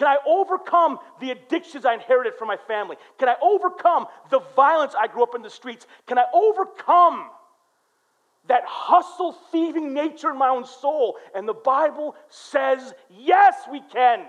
Can 0.00 0.08
I 0.08 0.16
overcome 0.26 0.98
the 1.20 1.30
addictions 1.30 1.84
I 1.84 1.92
inherited 1.92 2.32
from 2.38 2.48
my 2.48 2.56
family? 2.56 2.96
Can 3.18 3.28
I 3.28 3.36
overcome 3.42 4.06
the 4.30 4.40
violence 4.56 4.94
I 4.98 5.08
grew 5.08 5.22
up 5.22 5.34
in 5.34 5.42
the 5.42 5.50
streets? 5.50 5.86
Can 6.06 6.18
I 6.18 6.24
overcome 6.32 7.26
that 8.48 8.62
hustle 8.64 9.36
thieving 9.52 9.92
nature 9.92 10.30
in 10.30 10.38
my 10.38 10.48
own 10.48 10.64
soul? 10.64 11.18
And 11.34 11.46
the 11.46 11.52
Bible 11.52 12.16
says, 12.30 12.94
yes, 13.10 13.56
we 13.70 13.82
can. 13.92 14.24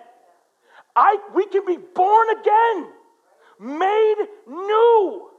I, 0.94 1.20
we 1.34 1.46
can 1.46 1.66
be 1.66 1.78
born 1.78 2.28
again, 2.42 2.88
made 3.58 4.28
new. 4.50 5.30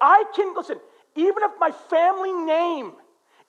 I 0.00 0.24
can, 0.34 0.54
listen, 0.56 0.78
even 1.14 1.42
if 1.42 1.50
my 1.60 1.72
family 1.90 2.32
name 2.32 2.92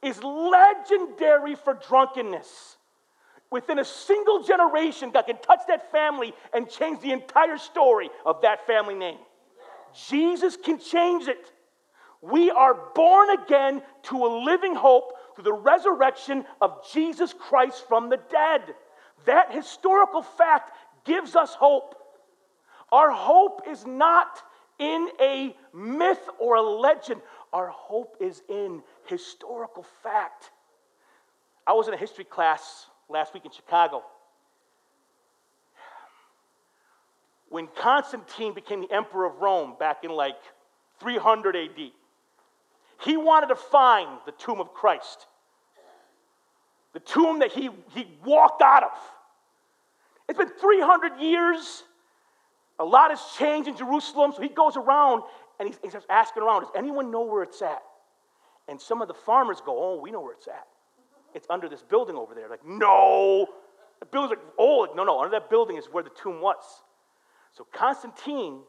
is 0.01 0.21
legendary 0.21 1.55
for 1.55 1.79
drunkenness, 1.87 2.75
within 3.53 3.77
a 3.77 3.85
single 3.85 4.41
generation, 4.41 5.11
God 5.11 5.27
can 5.27 5.37
touch 5.37 5.59
that 5.67 5.91
family 5.91 6.33
and 6.53 6.67
change 6.67 7.01
the 7.01 7.11
entire 7.11 7.59
story 7.59 8.09
of 8.25 8.41
that 8.41 8.65
family 8.65 8.95
name. 8.95 9.19
Jesus 10.07 10.57
can 10.57 10.79
change 10.79 11.27
it. 11.27 11.51
We 12.19 12.49
are 12.49 12.75
born 12.95 13.29
again 13.29 13.83
to 14.03 14.25
a 14.25 14.41
living 14.43 14.73
hope 14.73 15.13
through 15.35 15.43
the 15.43 15.53
resurrection 15.53 16.45
of 16.61 16.83
Jesus 16.91 17.31
Christ 17.31 17.87
from 17.87 18.09
the 18.09 18.17
dead. 18.31 18.73
That 19.27 19.53
historical 19.53 20.23
fact 20.23 20.71
gives 21.05 21.35
us 21.35 21.53
hope. 21.53 21.93
Our 22.91 23.11
hope 23.11 23.67
is 23.69 23.85
not 23.85 24.41
in 24.79 25.09
a 25.21 25.55
myth 25.75 26.27
or 26.39 26.55
a 26.55 26.61
legend, 26.61 27.21
our 27.51 27.67
hope 27.67 28.17
is 28.19 28.41
in 28.49 28.81
historical 29.05 29.85
fact. 30.01 30.49
I 31.67 31.73
was 31.73 31.87
in 31.87 31.93
a 31.93 31.97
history 31.97 32.25
class 32.25 32.87
last 33.13 33.33
week 33.33 33.45
in 33.45 33.51
Chicago. 33.51 34.03
When 37.49 37.67
Constantine 37.77 38.53
became 38.53 38.81
the 38.81 38.91
emperor 38.91 39.25
of 39.25 39.39
Rome 39.39 39.75
back 39.79 40.03
in 40.03 40.11
like 40.11 40.35
300 40.99 41.55
AD, 41.55 41.91
he 43.05 43.17
wanted 43.17 43.47
to 43.47 43.55
find 43.55 44.09
the 44.25 44.31
tomb 44.31 44.59
of 44.59 44.73
Christ, 44.73 45.27
the 46.93 46.99
tomb 46.99 47.39
that 47.39 47.51
he, 47.51 47.69
he 47.93 48.07
walked 48.25 48.61
out 48.63 48.83
of. 48.83 48.97
It's 50.27 50.39
been 50.39 50.49
300 50.49 51.19
years. 51.19 51.83
A 52.79 52.83
lot 52.83 53.11
has 53.11 53.21
changed 53.37 53.69
in 53.69 53.77
Jerusalem, 53.77 54.33
so 54.35 54.41
he 54.41 54.49
goes 54.49 54.75
around 54.75 55.21
and 55.59 55.69
he, 55.69 55.89
starts 55.89 56.07
asking 56.09 56.41
around, 56.41 56.61
does 56.61 56.71
anyone 56.75 57.11
know 57.11 57.21
where 57.21 57.43
it's 57.43 57.61
at? 57.61 57.83
And 58.67 58.81
some 58.81 59.01
of 59.01 59.07
the 59.07 59.13
farmers 59.13 59.61
go, 59.63 59.77
oh, 59.77 60.01
we 60.01 60.09
know 60.09 60.21
where 60.21 60.33
it's 60.33 60.47
at 60.47 60.65
it's 61.35 61.47
under 61.49 61.69
this 61.69 61.81
building 61.81 62.15
over 62.15 62.33
there. 62.33 62.49
Like, 62.49 62.65
no. 62.65 63.47
The 63.99 64.05
building's 64.05 64.37
like, 64.37 64.47
oh, 64.57 64.79
like, 64.79 64.95
no, 64.95 65.03
no, 65.03 65.19
under 65.19 65.31
that 65.31 65.49
building 65.49 65.77
is 65.77 65.85
where 65.85 66.03
the 66.03 66.11
tomb 66.21 66.41
was. 66.41 66.63
So 67.53 67.65
Constantine 67.71 68.59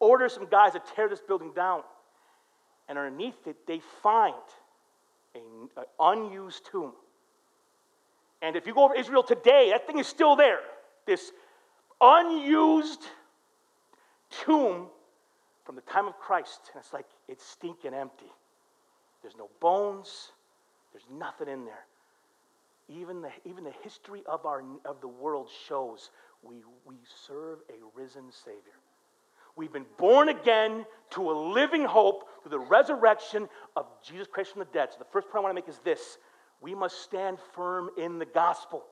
orders 0.00 0.32
some 0.32 0.46
guys 0.46 0.72
to 0.72 0.82
tear 0.94 1.08
this 1.08 1.20
building 1.20 1.52
down. 1.54 1.82
And 2.88 2.98
underneath 2.98 3.46
it, 3.46 3.66
they 3.66 3.80
find 4.02 4.34
an 5.34 5.84
unused 5.98 6.66
tomb. 6.70 6.92
And 8.42 8.56
if 8.56 8.66
you 8.66 8.74
go 8.74 8.84
over 8.84 8.94
Israel 8.94 9.22
today, 9.22 9.70
that 9.72 9.86
thing 9.86 9.98
is 9.98 10.06
still 10.06 10.36
there. 10.36 10.60
This 11.06 11.32
unused 12.00 13.02
tomb 14.30 14.86
from 15.64 15.74
the 15.74 15.82
time 15.82 16.06
of 16.06 16.16
Christ. 16.18 16.70
And 16.72 16.82
it's 16.82 16.92
like, 16.92 17.06
it's 17.28 17.44
stinking 17.44 17.94
empty. 17.94 18.30
There's 19.22 19.36
no 19.36 19.48
bones, 19.60 20.30
there's 20.96 21.18
nothing 21.18 21.48
in 21.48 21.66
there. 21.66 21.84
Even 22.88 23.20
the, 23.20 23.28
even 23.44 23.64
the 23.64 23.72
history 23.82 24.22
of, 24.26 24.46
our, 24.46 24.62
of 24.86 25.02
the 25.02 25.08
world 25.08 25.48
shows 25.68 26.10
we, 26.42 26.62
we 26.86 26.94
serve 27.26 27.58
a 27.68 27.98
risen 27.98 28.32
Savior. 28.32 28.78
We've 29.56 29.72
been 29.72 29.84
born 29.98 30.30
again 30.30 30.86
to 31.10 31.30
a 31.30 31.34
living 31.52 31.84
hope 31.84 32.24
through 32.42 32.52
the 32.52 32.58
resurrection 32.58 33.46
of 33.74 33.86
Jesus 34.02 34.26
Christ 34.30 34.52
from 34.52 34.60
the 34.60 34.68
dead. 34.72 34.88
So, 34.92 34.98
the 34.98 35.06
first 35.12 35.28
point 35.28 35.40
I 35.40 35.48
want 35.48 35.50
to 35.50 35.62
make 35.62 35.68
is 35.68 35.80
this 35.84 36.16
we 36.62 36.74
must 36.74 37.02
stand 37.02 37.38
firm 37.54 37.90
in 37.98 38.18
the 38.18 38.24
gospel. 38.24 38.82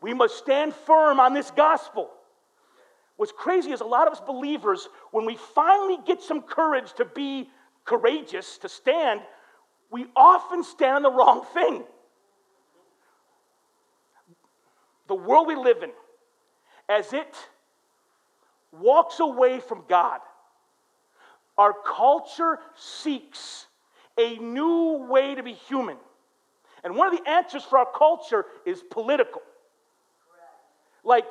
We 0.00 0.14
must 0.14 0.36
stand 0.36 0.72
firm 0.72 1.18
on 1.18 1.34
this 1.34 1.50
gospel. 1.50 2.10
What's 3.16 3.32
crazy 3.32 3.72
is 3.72 3.80
a 3.80 3.84
lot 3.84 4.06
of 4.06 4.12
us 4.12 4.20
believers, 4.20 4.88
when 5.10 5.26
we 5.26 5.36
finally 5.36 5.98
get 6.06 6.22
some 6.22 6.42
courage 6.42 6.92
to 6.94 7.04
be 7.04 7.48
courageous, 7.84 8.58
to 8.58 8.68
stand, 8.68 9.20
we 9.90 10.06
often 10.14 10.62
stand 10.62 11.04
the 11.04 11.10
wrong 11.10 11.44
thing. 11.54 11.82
The 15.06 15.14
world 15.14 15.46
we 15.46 15.56
live 15.56 15.82
in, 15.82 15.90
as 16.88 17.12
it 17.12 17.34
walks 18.72 19.20
away 19.20 19.60
from 19.60 19.84
God, 19.88 20.20
our 21.56 21.72
culture 21.72 22.58
seeks 22.76 23.66
a 24.18 24.36
new 24.36 25.06
way 25.08 25.34
to 25.34 25.42
be 25.42 25.54
human. 25.54 25.96
And 26.84 26.94
one 26.94 27.12
of 27.12 27.18
the 27.18 27.28
answers 27.28 27.64
for 27.64 27.78
our 27.78 27.88
culture 27.96 28.44
is 28.66 28.82
political. 28.90 29.42
Like, 31.02 31.26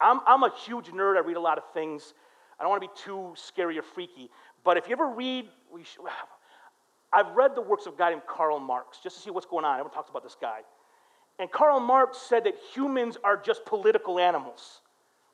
I'm, 0.00 0.20
I'm 0.26 0.44
a 0.44 0.52
huge 0.64 0.86
nerd. 0.86 1.16
I 1.16 1.20
read 1.20 1.36
a 1.36 1.40
lot 1.40 1.58
of 1.58 1.64
things. 1.74 2.14
I 2.58 2.62
don't 2.62 2.70
want 2.70 2.82
to 2.82 2.88
be 2.88 2.94
too 2.94 3.34
scary 3.36 3.78
or 3.78 3.82
freaky. 3.82 4.30
But 4.64 4.76
if 4.76 4.88
you 4.88 4.92
ever 4.92 5.08
read, 5.08 5.46
should, 5.82 6.02
I've 7.12 7.34
read 7.34 7.54
the 7.54 7.62
works 7.62 7.86
of 7.86 7.94
a 7.94 7.96
guy 7.96 8.10
named 8.10 8.22
Karl 8.28 8.60
Marx 8.60 8.98
just 9.02 9.16
to 9.16 9.22
see 9.22 9.30
what's 9.30 9.46
going 9.46 9.64
on. 9.64 9.74
Everyone 9.74 9.92
talks 9.92 10.10
about 10.10 10.22
this 10.22 10.36
guy. 10.40 10.60
And 11.38 11.50
Karl 11.50 11.80
Marx 11.80 12.18
said 12.18 12.44
that 12.44 12.54
humans 12.74 13.16
are 13.24 13.36
just 13.36 13.64
political 13.64 14.18
animals. 14.18 14.80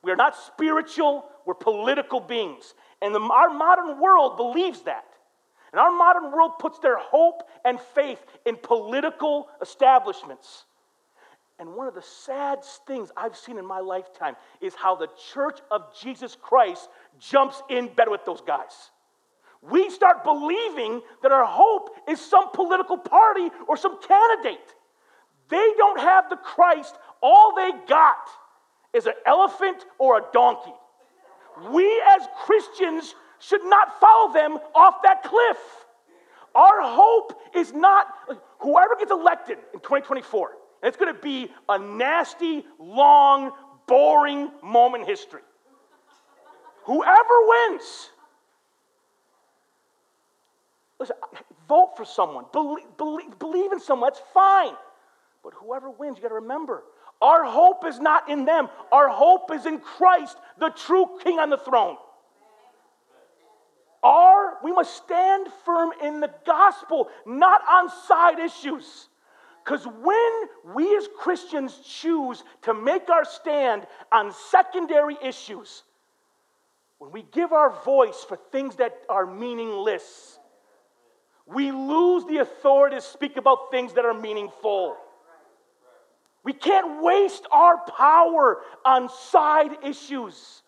We 0.01 0.11
are 0.11 0.15
not 0.15 0.35
spiritual, 0.35 1.25
we're 1.45 1.53
political 1.53 2.19
beings. 2.19 2.73
And 3.01 3.13
the, 3.13 3.19
our 3.19 3.49
modern 3.49 3.99
world 3.99 4.37
believes 4.37 4.81
that. 4.83 5.05
And 5.73 5.81
our 5.81 5.91
modern 5.91 6.31
world 6.31 6.53
puts 6.59 6.79
their 6.79 6.97
hope 6.97 7.43
and 7.65 7.79
faith 7.93 8.23
in 8.45 8.55
political 8.55 9.49
establishments. 9.61 10.65
And 11.59 11.75
one 11.75 11.87
of 11.87 11.95
the 11.95 12.01
sad 12.01 12.63
things 12.85 13.11
I've 13.17 13.35
seen 13.35 13.57
in 13.57 13.65
my 13.65 13.79
lifetime 13.79 14.35
is 14.61 14.75
how 14.75 14.95
the 14.95 15.09
church 15.33 15.59
of 15.71 15.93
Jesus 15.99 16.37
Christ 16.39 16.87
jumps 17.19 17.61
in 17.69 17.93
bed 17.93 18.07
with 18.09 18.23
those 18.25 18.41
guys. 18.41 18.91
We 19.61 19.89
start 19.89 20.23
believing 20.23 21.01
that 21.23 21.31
our 21.31 21.45
hope 21.45 21.95
is 22.07 22.19
some 22.21 22.51
political 22.51 22.97
party 22.97 23.49
or 23.67 23.77
some 23.77 23.99
candidate. 24.01 24.73
They 25.49 25.73
don't 25.77 25.99
have 25.99 26.29
the 26.29 26.35
Christ, 26.35 26.95
all 27.21 27.55
they 27.55 27.71
got 27.87 28.29
is 28.93 29.05
an 29.05 29.13
elephant 29.25 29.85
or 29.97 30.17
a 30.17 30.23
donkey. 30.33 30.73
We 31.71 32.03
as 32.15 32.27
Christians 32.45 33.15
should 33.39 33.63
not 33.63 33.99
follow 33.99 34.33
them 34.33 34.57
off 34.75 34.95
that 35.03 35.23
cliff. 35.23 35.57
Our 36.55 36.81
hope 36.81 37.33
is 37.55 37.73
not 37.73 38.07
whoever 38.59 38.95
gets 38.95 39.11
elected 39.11 39.57
in 39.73 39.79
2024 39.79 40.51
and 40.81 40.87
it's 40.87 40.97
going 40.97 41.13
to 41.13 41.19
be 41.19 41.51
a 41.69 41.79
nasty, 41.79 42.65
long, 42.79 43.51
boring 43.87 44.51
moment 44.63 45.03
in 45.03 45.09
history. 45.09 45.41
Whoever 46.85 47.47
wins, 47.47 48.11
listen, 50.99 51.15
vote 51.67 51.93
for 51.95 52.05
someone, 52.05 52.45
believe, 52.51 52.85
believe, 52.97 53.39
believe 53.39 53.71
in 53.71 53.79
someone, 53.79 54.09
that's 54.11 54.23
fine. 54.33 54.73
But 55.43 55.53
whoever 55.53 55.89
wins, 55.89 56.17
you 56.17 56.23
got 56.23 56.29
to 56.29 56.35
remember, 56.35 56.83
our 57.21 57.45
hope 57.45 57.85
is 57.85 57.99
not 57.99 58.29
in 58.29 58.45
them. 58.45 58.69
Our 58.91 59.09
hope 59.09 59.51
is 59.51 59.65
in 59.65 59.79
Christ, 59.79 60.37
the 60.59 60.69
true 60.69 61.07
King 61.23 61.39
on 61.39 61.49
the 61.49 61.57
throne. 61.57 61.97
Our, 64.03 64.57
we 64.63 64.71
must 64.71 64.95
stand 65.03 65.47
firm 65.65 65.91
in 66.03 66.19
the 66.19 66.31
gospel, 66.45 67.09
not 67.25 67.61
on 67.67 67.89
side 68.07 68.39
issues. 68.39 69.09
Because 69.63 69.85
when 69.85 70.75
we 70.75 70.95
as 70.95 71.09
Christians 71.17 71.77
choose 71.79 72.43
to 72.61 72.73
make 72.73 73.09
our 73.09 73.25
stand 73.25 73.85
on 74.11 74.31
secondary 74.49 75.17
issues, 75.21 75.83
when 76.99 77.11
we 77.11 77.23
give 77.31 77.51
our 77.51 77.71
voice 77.83 78.23
for 78.27 78.37
things 78.51 78.77
that 78.77 78.95
are 79.09 79.25
meaningless, 79.25 80.36
we 81.47 81.71
lose 81.71 82.25
the 82.25 82.39
authority 82.39 82.97
to 82.97 83.01
speak 83.01 83.37
about 83.37 83.71
things 83.71 83.93
that 83.93 84.05
are 84.05 84.13
meaningful. 84.13 84.97
We 86.43 86.53
can't 86.53 87.01
waste 87.01 87.47
our 87.51 87.77
power 87.97 88.61
on 88.85 89.09
side 89.09 89.71
issues. 89.83 90.61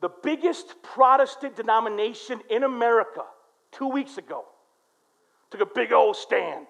The 0.00 0.10
biggest 0.22 0.74
Protestant 0.82 1.56
denomination 1.56 2.40
in 2.50 2.64
America 2.64 3.22
two 3.72 3.88
weeks 3.88 4.16
ago 4.16 4.44
took 5.50 5.60
a 5.60 5.66
big 5.66 5.92
old 5.92 6.16
stand. 6.16 6.66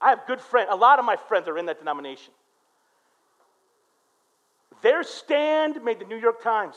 I 0.00 0.10
have 0.10 0.26
good 0.26 0.40
friends, 0.40 0.68
a 0.70 0.76
lot 0.76 0.98
of 0.98 1.04
my 1.04 1.16
friends 1.16 1.48
are 1.48 1.56
in 1.56 1.66
that 1.66 1.78
denomination. 1.78 2.32
Their 4.82 5.02
stand 5.02 5.82
made 5.82 5.98
the 5.98 6.04
New 6.04 6.18
York 6.18 6.42
Times. 6.42 6.76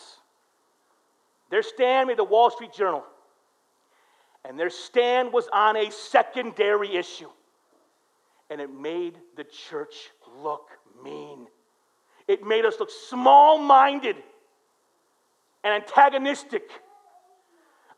Their 1.50 1.64
stand 1.64 2.08
made 2.08 2.18
the 2.18 2.24
Wall 2.24 2.50
Street 2.52 2.74
Journal. 2.74 3.04
And 4.46 4.60
their 4.60 4.70
stand 4.70 5.34
was 5.34 5.48
on 5.52 5.76
a 5.76 5.92
secondary 5.92 6.96
issue. 6.96 7.30
And 8.50 8.62
it 8.62 8.72
made 8.72 9.18
the 9.36 9.44
church 9.44 10.10
look 10.42 10.68
mean. 11.04 11.48
It 12.28 12.46
made 12.46 12.66
us 12.66 12.76
look 12.80 12.90
small 12.92 13.58
minded 13.58 14.16
and 15.64 15.74
antagonistic 15.74 16.70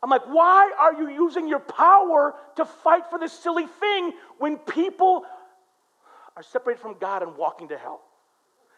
I'm 0.02 0.10
like, 0.10 0.24
why 0.26 0.72
are 0.80 0.94
you 0.94 1.08
using 1.10 1.46
your 1.46 1.60
power 1.60 2.34
to 2.56 2.64
fight 2.64 3.04
for 3.08 3.18
this 3.18 3.32
silly 3.32 3.66
thing 3.66 4.12
when 4.38 4.58
people 4.58 5.24
are 6.36 6.42
separated 6.42 6.80
from 6.80 6.96
God 6.98 7.22
and 7.22 7.36
walking 7.36 7.68
to 7.68 7.78
hell? 7.78 8.00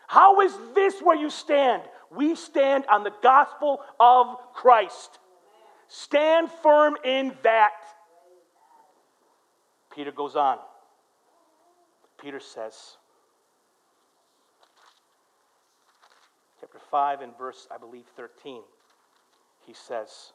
How 0.07 0.43
is 0.43 0.55
this 0.75 1.01
where 1.01 1.17
you 1.17 1.31
stand? 1.31 1.83
We 2.15 2.35
stand 2.35 2.85
on 2.91 3.05
the 3.05 3.13
gospel 3.23 3.81
of 3.99 4.37
Christ. 4.53 5.19
Stand 5.89 6.51
firm 6.63 6.97
in 7.05 7.33
that. 7.43 7.73
Peter 9.95 10.13
goes 10.13 10.37
on. 10.37 10.59
Peter 12.21 12.41
says, 12.41 12.97
chapter 16.61 16.79
5 16.91 17.21
and 17.21 17.37
verse, 17.37 17.69
I 17.71 17.77
believe, 17.77 18.05
13, 18.17 18.63
he 19.67 19.75
says, 19.75 20.33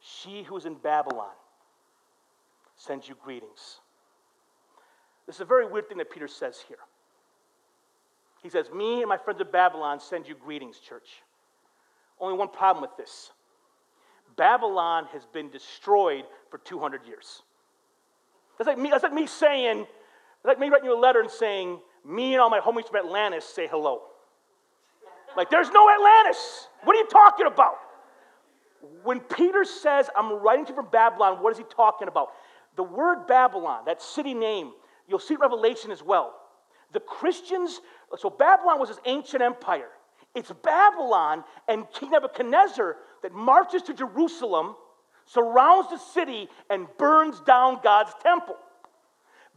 she 0.00 0.42
who 0.42 0.56
is 0.56 0.66
in 0.66 0.74
Babylon 0.74 1.32
sends 2.76 3.08
you 3.08 3.14
greetings. 3.22 3.80
This 5.26 5.36
is 5.36 5.40
a 5.40 5.46
very 5.46 5.66
weird 5.66 5.88
thing 5.88 5.98
that 5.98 6.10
Peter 6.10 6.28
says 6.28 6.62
here. 6.66 6.78
He 8.42 8.50
says, 8.50 8.66
Me 8.74 9.00
and 9.00 9.08
my 9.08 9.16
friends 9.16 9.40
of 9.40 9.52
Babylon 9.52 10.00
send 10.00 10.26
you 10.26 10.34
greetings, 10.34 10.78
church. 10.78 11.22
Only 12.20 12.36
one 12.36 12.48
problem 12.48 12.82
with 12.82 12.96
this 12.96 13.32
Babylon 14.36 15.06
has 15.12 15.26
been 15.26 15.50
destroyed 15.50 16.24
for 16.50 16.58
200 16.58 17.06
years. 17.06 17.42
That's 18.58 18.68
like 18.68 18.78
me, 18.78 18.90
that's 18.90 19.02
like 19.02 19.12
me 19.12 19.26
saying, 19.26 19.78
that's 19.78 20.46
like 20.46 20.58
me 20.58 20.68
writing 20.68 20.86
you 20.86 20.96
a 20.96 21.00
letter 21.00 21.20
and 21.20 21.30
saying, 21.30 21.78
Me 22.04 22.34
and 22.34 22.40
all 22.40 22.50
my 22.50 22.60
homies 22.60 22.88
from 22.88 22.96
Atlantis 22.96 23.44
say 23.44 23.66
hello. 23.66 24.02
Like, 25.36 25.48
there's 25.48 25.70
no 25.70 25.88
Atlantis. 25.88 26.68
What 26.84 26.94
are 26.94 26.98
you 26.98 27.06
talking 27.06 27.46
about? 27.46 27.76
when 29.02 29.20
Peter 29.20 29.64
says, 29.64 30.10
I'm 30.16 30.32
writing 30.40 30.64
to 30.66 30.70
you 30.70 30.76
from 30.76 30.88
Babylon, 30.90 31.42
what 31.42 31.52
is 31.52 31.58
he 31.58 31.64
talking 31.64 32.08
about? 32.08 32.30
The 32.76 32.82
word 32.82 33.26
Babylon, 33.26 33.84
that 33.86 34.02
city 34.02 34.34
name, 34.34 34.72
you'll 35.08 35.18
see 35.18 35.36
Revelation 35.36 35.90
as 35.90 36.02
well. 36.02 36.34
The 36.92 37.00
Christians, 37.00 37.80
so 38.18 38.30
Babylon 38.30 38.78
was 38.78 38.88
this 38.88 38.98
ancient 39.04 39.42
empire. 39.42 39.88
It's 40.34 40.50
Babylon 40.50 41.44
and 41.68 41.90
King 41.92 42.10
Nebuchadnezzar 42.10 42.96
that 43.22 43.32
marches 43.32 43.82
to 43.82 43.94
Jerusalem, 43.94 44.74
surrounds 45.26 45.90
the 45.90 45.98
city, 45.98 46.48
and 46.70 46.86
burns 46.98 47.40
down 47.40 47.80
God's 47.82 48.12
temple. 48.22 48.56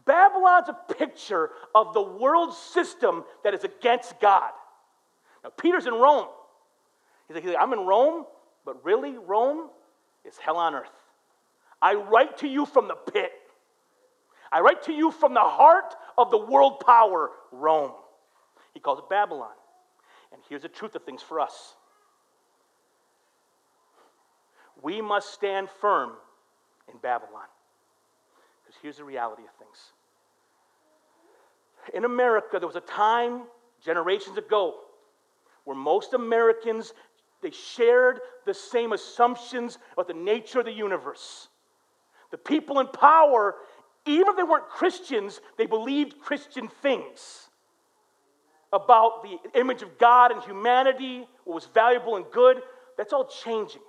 Babylon's 0.06 0.70
a 0.70 0.94
picture 0.94 1.50
of 1.74 1.94
the 1.94 2.02
world 2.02 2.54
system 2.54 3.24
that 3.44 3.54
is 3.54 3.64
against 3.64 4.20
God. 4.20 4.52
Now, 5.44 5.50
Peter's 5.50 5.88
in 5.88 5.94
Rome. 5.94 6.28
He's 7.28 7.44
like, 7.44 7.56
I'm 7.60 7.74
in 7.74 7.80
Rome. 7.80 8.26
But 8.66 8.84
really, 8.84 9.18
Rome 9.18 9.70
is 10.26 10.38
hell 10.38 10.58
on 10.58 10.76
earth. 10.76 10.90
I 11.82 11.94
write 11.94 12.38
to 12.40 12.48
you 12.48 12.66
from 12.66 12.88
the 12.88 12.96
pit. 12.96 13.32
I 14.52 14.62
write 14.62 14.84
to 14.84 14.94
you 14.94 15.12
from 15.12 15.34
the 15.34 15.42
heart 15.42 15.96
of 16.18 16.32
the 16.32 16.38
world 16.38 16.82
power, 16.86 17.32
Rome. 17.52 17.92
He 18.76 18.80
calls 18.80 19.00
it 19.00 19.10
Babylon. 19.10 19.54
And 20.32 20.42
here's 20.48 20.62
the 20.62 20.68
truth 20.68 20.94
of 20.94 21.04
things 21.04 21.24
for 21.24 21.40
us 21.40 21.74
we 24.84 25.02
must 25.02 25.34
stand 25.34 25.70
firm 25.82 26.12
in 26.92 27.00
Babylon. 27.00 27.48
Because 28.64 28.80
here's 28.82 28.98
the 28.98 29.04
reality 29.04 29.44
of 29.44 29.50
things. 29.58 29.94
In 31.94 32.04
America, 32.04 32.60
there 32.60 32.68
was 32.68 32.76
a 32.76 32.82
time 32.82 33.44
generations 33.84 34.38
ago 34.38 34.76
where 35.64 35.78
most 35.78 36.14
Americans 36.14 36.94
they 37.42 37.52
shared 37.52 38.20
the 38.46 38.54
same 38.54 38.92
assumptions 38.92 39.78
about 39.94 40.08
the 40.08 40.14
nature 40.14 40.60
of 40.60 40.66
the 40.66 40.72
universe. 40.72 41.48
The 42.32 42.38
people 42.38 42.80
in 42.80 42.88
power, 42.88 43.56
even 44.06 44.28
if 44.30 44.36
they 44.36 44.44
weren't 44.44 44.68
Christians, 44.68 45.40
they 45.58 45.68
believed 45.68 46.20
Christian 46.20 46.68
things 46.68 47.50
about 48.76 49.24
the 49.24 49.60
image 49.60 49.82
of 49.82 49.98
God 49.98 50.32
and 50.32 50.44
humanity, 50.44 51.26
what 51.46 51.56
was 51.56 51.66
valuable 51.74 52.18
and 52.18 52.26
good. 52.32 52.62
That's 52.98 53.14
all 53.14 53.26
changing. 53.26 53.82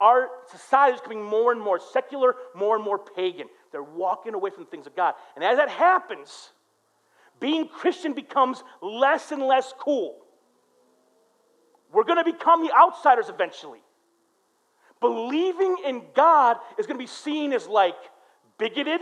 Our 0.00 0.28
society 0.52 0.96
is 0.96 1.00
becoming 1.00 1.24
more 1.24 1.50
and 1.50 1.60
more 1.60 1.80
secular, 1.80 2.36
more 2.54 2.76
and 2.76 2.84
more 2.84 2.98
pagan. 2.98 3.48
They're 3.72 3.82
walking 3.82 4.34
away 4.34 4.50
from 4.50 4.64
the 4.64 4.70
things 4.70 4.86
of 4.86 4.94
God. 4.94 5.14
And 5.34 5.42
as 5.42 5.56
that 5.56 5.70
happens, 5.70 6.50
being 7.40 7.68
Christian 7.68 8.12
becomes 8.12 8.62
less 8.80 9.32
and 9.32 9.42
less 9.42 9.72
cool. 9.78 10.18
We're 11.92 12.04
going 12.04 12.22
to 12.22 12.30
become 12.30 12.64
the 12.64 12.72
outsiders 12.72 13.28
eventually. 13.28 13.80
Believing 15.00 15.76
in 15.86 16.02
God 16.14 16.58
is 16.78 16.86
going 16.86 16.98
to 16.98 17.02
be 17.02 17.06
seen 17.06 17.52
as 17.52 17.66
like 17.66 17.96
bigoted, 18.58 19.00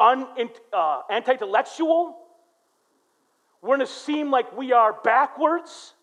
un, 0.00 0.26
uh, 0.72 1.02
anti 1.10 1.32
intellectual. 1.32 2.18
We're 3.62 3.76
going 3.76 3.80
to 3.80 3.86
seem 3.86 4.30
like 4.30 4.56
we 4.56 4.72
are 4.72 4.92
backwards. 5.04 5.94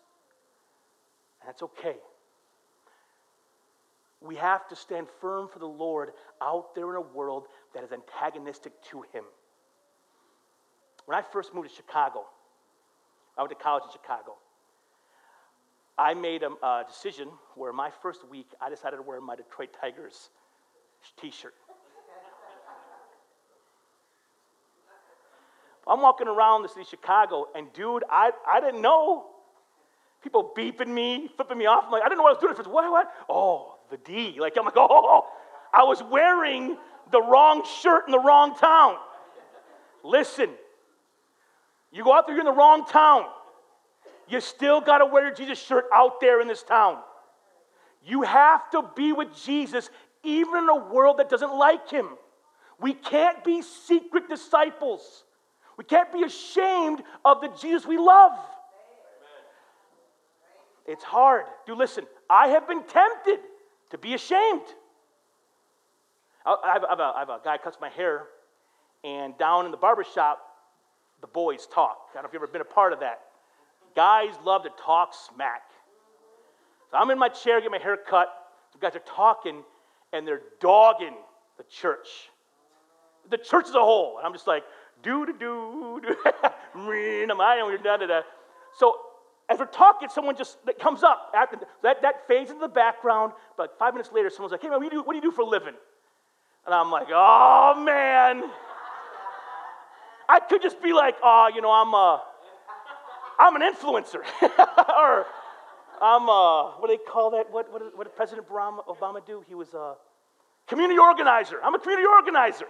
That's 1.44 1.62
okay. 1.62 1.96
We 4.22 4.36
have 4.36 4.66
to 4.68 4.76
stand 4.76 5.08
firm 5.20 5.48
for 5.48 5.58
the 5.58 5.66
Lord 5.66 6.12
out 6.42 6.74
there 6.74 6.90
in 6.90 6.96
a 6.96 7.00
world 7.00 7.46
that 7.74 7.84
is 7.84 7.90
antagonistic 7.92 8.72
to 8.90 9.02
Him. 9.12 9.24
When 11.06 11.18
I 11.18 11.22
first 11.22 11.54
moved 11.54 11.68
to 11.68 11.74
Chicago, 11.74 12.24
I 13.36 13.42
went 13.42 13.50
to 13.50 13.62
college 13.62 13.84
in 13.84 13.92
Chicago. 13.92 14.36
I 15.98 16.14
made 16.14 16.42
a, 16.42 16.50
a 16.66 16.84
decision 16.88 17.28
where 17.56 17.72
my 17.72 17.90
first 18.02 18.26
week 18.28 18.48
I 18.60 18.70
decided 18.70 18.96
to 18.96 19.02
wear 19.02 19.20
my 19.20 19.36
Detroit 19.36 19.70
Tigers 19.78 20.30
t 21.20 21.30
shirt. 21.30 21.54
I'm 25.90 26.00
walking 26.00 26.28
around 26.28 26.62
the 26.62 26.68
city 26.68 26.82
of 26.82 26.86
Chicago, 26.86 27.48
and 27.56 27.72
dude, 27.72 28.04
I, 28.08 28.30
I 28.48 28.60
didn't 28.60 28.80
know. 28.80 29.26
People 30.22 30.52
beeping 30.56 30.86
me, 30.86 31.28
flipping 31.34 31.58
me 31.58 31.66
off. 31.66 31.84
I'm 31.86 31.90
like, 31.90 32.02
I 32.02 32.04
didn't 32.04 32.18
know 32.18 32.24
what 32.24 32.40
I 32.40 32.46
was 32.46 32.56
doing. 32.56 32.72
What, 32.72 32.90
what? 32.92 33.12
Oh, 33.28 33.74
the 33.90 33.96
D. 33.96 34.36
Like, 34.38 34.56
I'm 34.56 34.64
like, 34.64 34.74
oh, 34.76 35.26
I 35.72 35.82
was 35.82 36.00
wearing 36.02 36.76
the 37.10 37.20
wrong 37.20 37.66
shirt 37.82 38.04
in 38.06 38.12
the 38.12 38.20
wrong 38.20 38.54
town. 38.56 38.96
Listen, 40.04 40.50
you 41.90 42.04
go 42.04 42.14
out 42.14 42.26
there, 42.26 42.36
you're 42.36 42.46
in 42.46 42.52
the 42.52 42.56
wrong 42.56 42.84
town. 42.86 43.24
You 44.28 44.40
still 44.40 44.80
got 44.80 44.98
to 44.98 45.06
wear 45.06 45.24
your 45.24 45.34
Jesus 45.34 45.60
shirt 45.60 45.86
out 45.92 46.20
there 46.20 46.40
in 46.40 46.46
this 46.46 46.62
town. 46.62 46.98
You 48.04 48.22
have 48.22 48.70
to 48.70 48.88
be 48.94 49.12
with 49.12 49.28
Jesus 49.44 49.90
even 50.22 50.64
in 50.64 50.68
a 50.68 50.76
world 50.76 51.18
that 51.18 51.28
doesn't 51.28 51.52
like 51.52 51.90
him. 51.90 52.06
We 52.80 52.92
can't 52.94 53.42
be 53.42 53.62
secret 53.62 54.28
disciples. 54.28 55.24
We 55.80 55.84
can't 55.84 56.12
be 56.12 56.24
ashamed 56.24 57.02
of 57.24 57.40
the 57.40 57.48
Jesus 57.58 57.86
we 57.86 57.96
love. 57.96 58.32
It's 60.86 61.02
hard. 61.02 61.46
Do 61.66 61.74
listen, 61.74 62.04
I 62.28 62.48
have 62.48 62.68
been 62.68 62.82
tempted 62.82 63.38
to 63.88 63.96
be 63.96 64.12
ashamed. 64.12 64.66
I 66.44 66.72
have, 66.74 66.84
have, 66.86 67.00
a, 67.00 67.12
I 67.16 67.18
have 67.20 67.30
a 67.30 67.40
guy 67.42 67.56
cuts 67.56 67.78
my 67.80 67.88
hair, 67.88 68.24
and 69.04 69.38
down 69.38 69.64
in 69.64 69.70
the 69.70 69.78
barber 69.78 70.04
shop, 70.04 70.42
the 71.22 71.26
boys 71.28 71.66
talk. 71.72 72.08
I 72.10 72.16
don't 72.16 72.24
know 72.24 72.28
if 72.28 72.34
you've 72.34 72.42
ever 72.42 72.52
been 72.52 72.60
a 72.60 72.64
part 72.64 72.92
of 72.92 73.00
that. 73.00 73.20
Guys 73.96 74.34
love 74.44 74.64
to 74.64 74.70
talk 74.84 75.14
smack. 75.14 75.62
So 76.90 76.98
I'm 76.98 77.10
in 77.10 77.18
my 77.18 77.30
chair 77.30 77.58
getting 77.58 77.70
my 77.70 77.78
hair 77.78 77.96
cut. 77.96 78.28
Some 78.70 78.82
guys 78.82 78.94
are 78.96 79.02
talking, 79.06 79.62
and 80.12 80.28
they're 80.28 80.42
dogging 80.60 81.16
the 81.56 81.64
church. 81.64 82.28
The 83.30 83.38
church 83.38 83.64
as 83.66 83.74
a 83.74 83.80
whole. 83.80 84.18
And 84.18 84.26
I'm 84.26 84.34
just 84.34 84.46
like, 84.46 84.64
do 85.02 85.26
do 85.26 85.34
do 85.38 86.00
I 87.40 88.00
do. 88.00 88.20
So 88.78 88.96
as 89.50 89.58
we're 89.58 89.66
talking, 89.66 90.08
someone 90.08 90.36
just 90.36 90.64
that 90.64 90.78
comes 90.78 91.02
up. 91.02 91.32
After, 91.34 91.58
that, 91.82 92.02
that 92.02 92.28
fades 92.28 92.50
into 92.50 92.60
the 92.60 92.68
background, 92.68 93.32
but 93.56 93.76
five 93.78 93.94
minutes 93.94 94.10
later, 94.12 94.30
someone's 94.30 94.52
like, 94.52 94.62
hey, 94.62 94.68
man, 94.68 94.78
what 94.78 94.88
do, 94.88 94.96
you 94.96 95.02
do, 95.02 95.10
do 95.10 95.16
you 95.16 95.22
do 95.22 95.32
for 95.32 95.42
a 95.42 95.46
living? 95.46 95.74
And 96.66 96.74
I'm 96.74 96.90
like, 96.90 97.08
oh, 97.10 97.82
man. 97.84 98.44
I 100.28 100.38
could 100.38 100.62
just 100.62 100.80
be 100.80 100.92
like, 100.92 101.16
oh, 101.22 101.50
you 101.52 101.60
know, 101.60 101.72
I'm, 101.72 101.92
a, 101.92 102.22
I'm 103.40 103.56
an 103.56 103.62
influencer. 103.62 104.22
or 104.42 105.26
I'm, 106.00 106.28
a, 106.28 106.74
what 106.78 106.88
do 106.88 106.96
they 106.96 107.10
call 107.10 107.32
that? 107.32 107.50
What, 107.50 107.72
what, 107.72 107.96
what 107.96 108.04
did 108.06 108.14
President 108.14 108.46
Obama 108.48 109.26
do? 109.26 109.42
He 109.48 109.56
was 109.56 109.74
a 109.74 109.94
community 110.68 111.00
organizer. 111.00 111.58
I'm 111.64 111.74
a 111.74 111.80
community 111.80 112.06
organizer. 112.06 112.66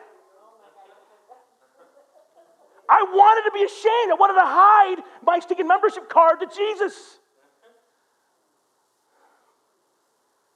I 2.91 3.05
wanted 3.05 3.49
to 3.49 3.53
be 3.57 3.63
ashamed. 3.63 4.11
I 4.11 4.17
wanted 4.19 4.35
to 4.35 4.45
hide 4.45 4.97
my 5.25 5.39
stinking 5.39 5.69
membership 5.69 6.09
card 6.09 6.41
to 6.41 6.47
Jesus. 6.47 7.21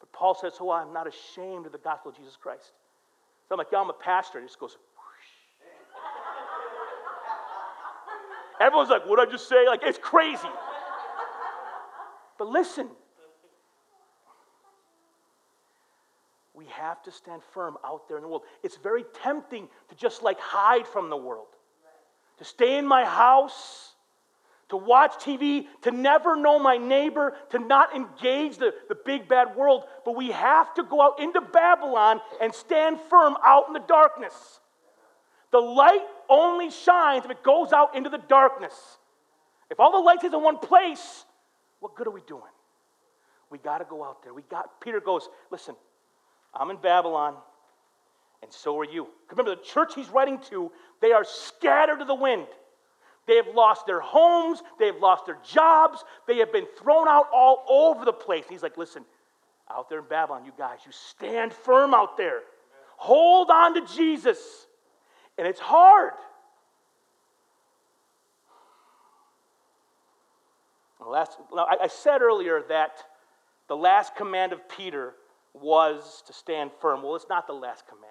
But 0.01 0.11
Paul 0.13 0.35
says, 0.35 0.55
So 0.59 0.73
I'm 0.73 0.93
not 0.93 1.07
ashamed 1.07 1.67
of 1.67 1.71
the 1.71 1.79
gospel 1.79 2.11
of 2.11 2.17
Jesus 2.17 2.37
Christ. 2.37 2.73
So 3.49 3.55
I'm 3.55 3.59
like, 3.59 3.69
Yeah, 3.71 3.79
I'm 3.79 3.89
a 3.89 3.93
pastor. 3.93 4.39
And 4.39 4.45
he 4.45 4.49
just 4.49 4.59
goes, 4.59 4.77
Everyone's 8.61 8.91
like, 8.91 9.07
What'd 9.07 9.29
I 9.29 9.31
just 9.31 9.49
say? 9.49 9.67
Like, 9.69 9.83
it's 9.85 9.99
crazy. 9.99 10.49
but 12.37 12.49
listen, 12.49 12.89
we 16.53 16.67
have 16.67 17.01
to 17.05 17.13
stand 17.13 17.43
firm 17.53 17.77
out 17.85 18.09
there 18.09 18.17
in 18.17 18.25
the 18.25 18.29
world. 18.29 18.43
It's 18.65 18.77
very 18.77 19.05
tempting 19.23 19.69
to 19.89 19.95
just 19.95 20.25
like 20.25 20.41
hide 20.41 20.89
from 20.89 21.11
the 21.11 21.17
world 21.17 21.47
to 22.39 22.45
stay 22.45 22.79
in 22.79 22.87
my 22.87 23.05
house, 23.05 23.95
to 24.71 24.77
watch 24.77 25.13
TV, 25.25 25.67
to 25.83 25.91
never 25.91 26.37
know 26.37 26.59
my 26.59 26.77
neighbor, 26.77 27.35
to 27.51 27.59
not 27.59 27.95
engage 27.95 28.57
the, 28.57 28.73
the 28.89 28.97
big 29.05 29.29
bad 29.29 29.57
world. 29.57 29.85
But 30.05 30.17
we 30.17 30.31
have 30.31 30.73
to 30.75 30.83
go 30.83 31.03
out 31.03 31.21
into 31.21 31.41
Babylon 31.41 32.21
and 32.41 32.55
stand 32.55 32.99
firm 33.09 33.37
out 33.45 33.65
in 33.69 33.75
the 33.75 33.85
darkness. 33.87 34.61
The 35.53 35.59
light 35.61 36.01
only 36.29 36.71
shines 36.71 37.25
if 37.25 37.31
it 37.31 37.45
goes 37.45 37.73
out 37.73 37.95
into 37.95 38.11
the 38.11 38.21
darkness. 38.29 38.75
If 39.71 39.79
all 39.79 39.93
the 39.93 39.99
lights 39.99 40.25
is 40.25 40.33
in 40.33 40.43
one 40.43 40.59
place, 40.59 41.25
what 41.81 41.95
good 41.95 42.07
are 42.07 42.11
we 42.11 42.23
doing? 42.27 42.43
We 43.51 43.59
got 43.59 43.79
to 43.79 43.85
go 43.85 44.03
out 44.03 44.23
there. 44.25 44.35
We 44.35 44.43
got 44.43 44.81
Peter 44.81 45.01
goes, 45.01 45.29
listen, 45.53 45.77
I'm 46.53 46.71
in 46.71 46.79
Babylon 46.79 47.37
and 48.45 48.53
so 48.53 48.79
are 48.79 48.85
you. 48.85 49.09
Remember, 49.31 49.57
the 49.57 49.63
church 49.63 49.95
he's 49.95 50.11
writing 50.11 50.39
to, 50.51 50.71
they 51.01 51.13
are 51.13 51.25
scattered 51.25 51.99
to 52.01 52.05
the 52.05 52.15
wind. 52.15 52.47
They 53.27 53.37
have 53.37 53.49
lost 53.55 53.87
their 53.87 54.01
homes, 54.01 54.63
they 54.79 54.85
have 54.87 54.99
lost 55.01 55.25
their 55.25 55.39
jobs, 55.43 56.05
they 56.29 56.37
have 56.37 56.53
been 56.53 56.67
thrown 56.79 57.09
out 57.09 57.27
all 57.35 57.65
over 57.67 58.05
the 58.05 58.13
place. 58.13 58.45
he's 58.47 58.63
like, 58.63 58.77
listen, 58.77 59.03
out 59.71 59.89
there 59.89 60.01
in 60.01 60.05
Babylon, 60.05 60.45
you 60.45 60.53
guys, 60.59 60.81
you 60.85 60.93
stand 60.93 61.55
firm 61.55 61.95
out 61.95 62.19
there. 62.19 62.41
Hold 62.99 63.51
on 63.51 63.75
to 63.75 63.95
Jesus. 63.97 64.39
And 65.39 65.47
it's 65.49 65.59
hard. 65.59 66.13
Last, 71.07 71.39
I 71.57 71.89
said 71.89 72.21
earlier 72.23 72.63
that 72.69 73.03
the 73.69 73.77
last 73.77 74.15
command 74.17 74.53
of 74.53 74.69
Peter 74.69 75.15
was 75.55 76.23
to 76.27 76.33
stand 76.33 76.71
firm. 76.81 77.03
Well, 77.03 77.15
it's 77.17 77.27
not 77.29 77.47
the 77.47 77.53
last 77.53 77.87
command. 77.87 78.11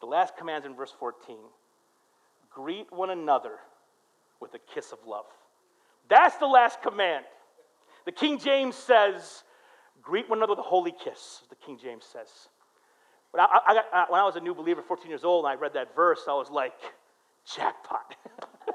The 0.00 0.06
last 0.06 0.36
command 0.36 0.64
in 0.64 0.74
verse 0.74 0.94
14 0.98 1.36
greet 2.50 2.92
one 2.92 3.10
another 3.10 3.58
with 4.40 4.54
a 4.54 4.58
kiss 4.74 4.92
of 4.92 4.98
love. 5.06 5.26
That's 6.08 6.36
the 6.38 6.46
last 6.46 6.82
command. 6.82 7.24
The 8.06 8.12
King 8.12 8.38
James 8.38 8.74
says, 8.74 9.44
greet 10.02 10.28
one 10.28 10.38
another 10.38 10.52
with 10.52 10.58
a 10.58 10.68
holy 10.68 10.92
kiss, 10.92 11.42
the 11.48 11.54
King 11.54 11.78
James 11.80 12.04
says. 12.04 12.28
When 13.30 13.40
I, 13.40 13.60
I 13.68 13.74
got, 13.74 13.84
uh, 13.92 14.06
when 14.08 14.20
I 14.20 14.24
was 14.24 14.36
a 14.36 14.40
new 14.40 14.54
believer, 14.54 14.82
14 14.82 15.08
years 15.08 15.22
old, 15.22 15.44
and 15.44 15.52
I 15.52 15.54
read 15.54 15.74
that 15.74 15.94
verse, 15.94 16.22
I 16.28 16.32
was 16.32 16.50
like, 16.50 16.74
jackpot. 17.54 18.16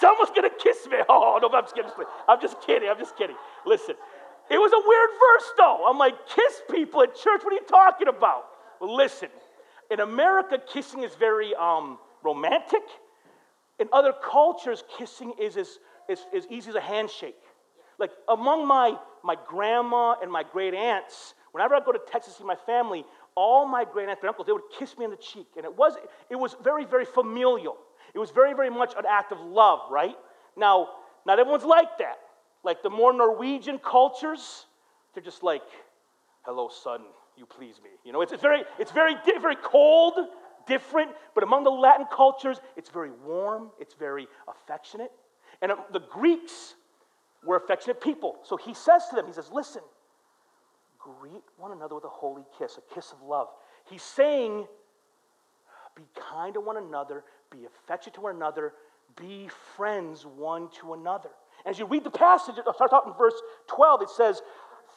Someone's 0.00 0.30
gonna 0.34 0.48
kiss 0.58 0.86
me. 0.86 0.96
Oh, 1.08 1.38
no, 1.42 1.50
I'm 1.50 1.64
just 1.64 1.74
kidding. 1.74 1.90
I'm 2.26 2.40
just 2.40 2.60
kidding. 2.62 2.88
I'm 2.88 2.98
just 2.98 3.16
kidding. 3.16 3.36
Listen, 3.66 3.96
it 4.50 4.56
was 4.56 4.72
a 4.72 4.80
weird 4.88 5.10
verse, 5.10 5.52
though. 5.58 5.86
I'm 5.88 5.98
like, 5.98 6.14
kiss 6.26 6.62
people 6.70 7.02
at 7.02 7.14
church? 7.14 7.42
What 7.44 7.52
are 7.52 7.56
you 7.56 7.66
talking 7.68 8.08
about? 8.08 8.44
Listen, 8.82 9.28
in 9.90 10.00
America, 10.00 10.58
kissing 10.72 11.04
is 11.04 11.14
very 11.14 11.54
um, 11.54 11.98
romantic. 12.24 12.82
In 13.78 13.88
other 13.92 14.12
cultures, 14.12 14.82
kissing 14.98 15.32
is 15.40 15.56
as, 15.56 15.78
as, 16.10 16.18
as 16.36 16.46
easy 16.50 16.70
as 16.70 16.74
a 16.74 16.80
handshake. 16.80 17.36
Like 17.98 18.10
among 18.28 18.66
my, 18.66 18.96
my 19.22 19.36
grandma 19.46 20.16
and 20.20 20.30
my 20.30 20.42
great 20.42 20.74
aunts, 20.74 21.34
whenever 21.52 21.76
I 21.76 21.80
go 21.80 21.92
to 21.92 22.00
Texas 22.10 22.34
to 22.34 22.40
see 22.40 22.46
my 22.46 22.56
family, 22.66 23.04
all 23.36 23.66
my 23.66 23.84
great 23.84 24.08
aunts 24.08 24.22
and 24.22 24.28
uncles, 24.28 24.46
they 24.46 24.52
would 24.52 24.62
kiss 24.76 24.98
me 24.98 25.04
on 25.04 25.10
the 25.12 25.16
cheek. 25.16 25.46
And 25.56 25.64
it 25.64 25.76
was, 25.76 25.94
it 26.28 26.36
was 26.36 26.56
very, 26.64 26.84
very 26.84 27.04
familial. 27.04 27.76
It 28.14 28.18
was 28.18 28.30
very, 28.30 28.54
very 28.54 28.70
much 28.70 28.94
an 28.98 29.04
act 29.08 29.30
of 29.30 29.40
love, 29.40 29.80
right? 29.90 30.16
Now, 30.56 30.88
not 31.24 31.38
everyone's 31.38 31.64
like 31.64 31.98
that. 31.98 32.18
Like 32.64 32.82
the 32.82 32.90
more 32.90 33.12
Norwegian 33.12 33.78
cultures, 33.78 34.66
they're 35.14 35.22
just 35.22 35.42
like, 35.42 35.62
hello, 36.44 36.68
son, 36.68 37.02
you 37.36 37.46
please 37.46 37.80
me. 37.82 37.90
You 38.04 38.12
know, 38.12 38.20
it's, 38.20 38.32
it's 38.32 38.42
very, 38.42 38.62
it's 38.78 38.92
very, 38.92 39.14
very 39.40 39.56
cold, 39.56 40.14
different, 40.66 41.10
but 41.34 41.44
among 41.44 41.64
the 41.64 41.70
Latin 41.70 42.06
cultures, 42.12 42.60
it's 42.76 42.90
very 42.90 43.10
warm, 43.24 43.70
it's 43.80 43.94
very 43.94 44.26
affectionate. 44.48 45.10
And 45.60 45.72
um, 45.72 45.78
the 45.92 46.00
Greeks 46.00 46.74
were 47.44 47.56
affectionate 47.56 48.00
people. 48.00 48.36
So 48.44 48.56
he 48.56 48.74
says 48.74 49.06
to 49.10 49.16
them, 49.16 49.26
he 49.26 49.32
says, 49.32 49.50
listen, 49.52 49.82
greet 50.98 51.42
one 51.56 51.72
another 51.72 51.94
with 51.94 52.04
a 52.04 52.08
holy 52.08 52.44
kiss, 52.58 52.78
a 52.78 52.94
kiss 52.94 53.12
of 53.12 53.22
love. 53.22 53.48
He's 53.90 54.02
saying, 54.02 54.66
be 55.96 56.04
kind 56.14 56.54
to 56.54 56.60
one 56.60 56.76
another, 56.76 57.24
be 57.50 57.66
affectionate 57.66 58.14
to 58.14 58.20
one 58.20 58.36
another, 58.36 58.72
be 59.16 59.48
friends 59.76 60.24
one 60.24 60.68
to 60.80 60.94
another. 60.94 61.30
As 61.64 61.78
you 61.78 61.86
read 61.86 62.04
the 62.04 62.10
passage, 62.10 62.56
it 62.58 62.64
starts 62.74 62.92
out 62.92 63.06
in 63.06 63.12
verse 63.12 63.34
12, 63.68 64.02
it 64.02 64.10
says, 64.10 64.42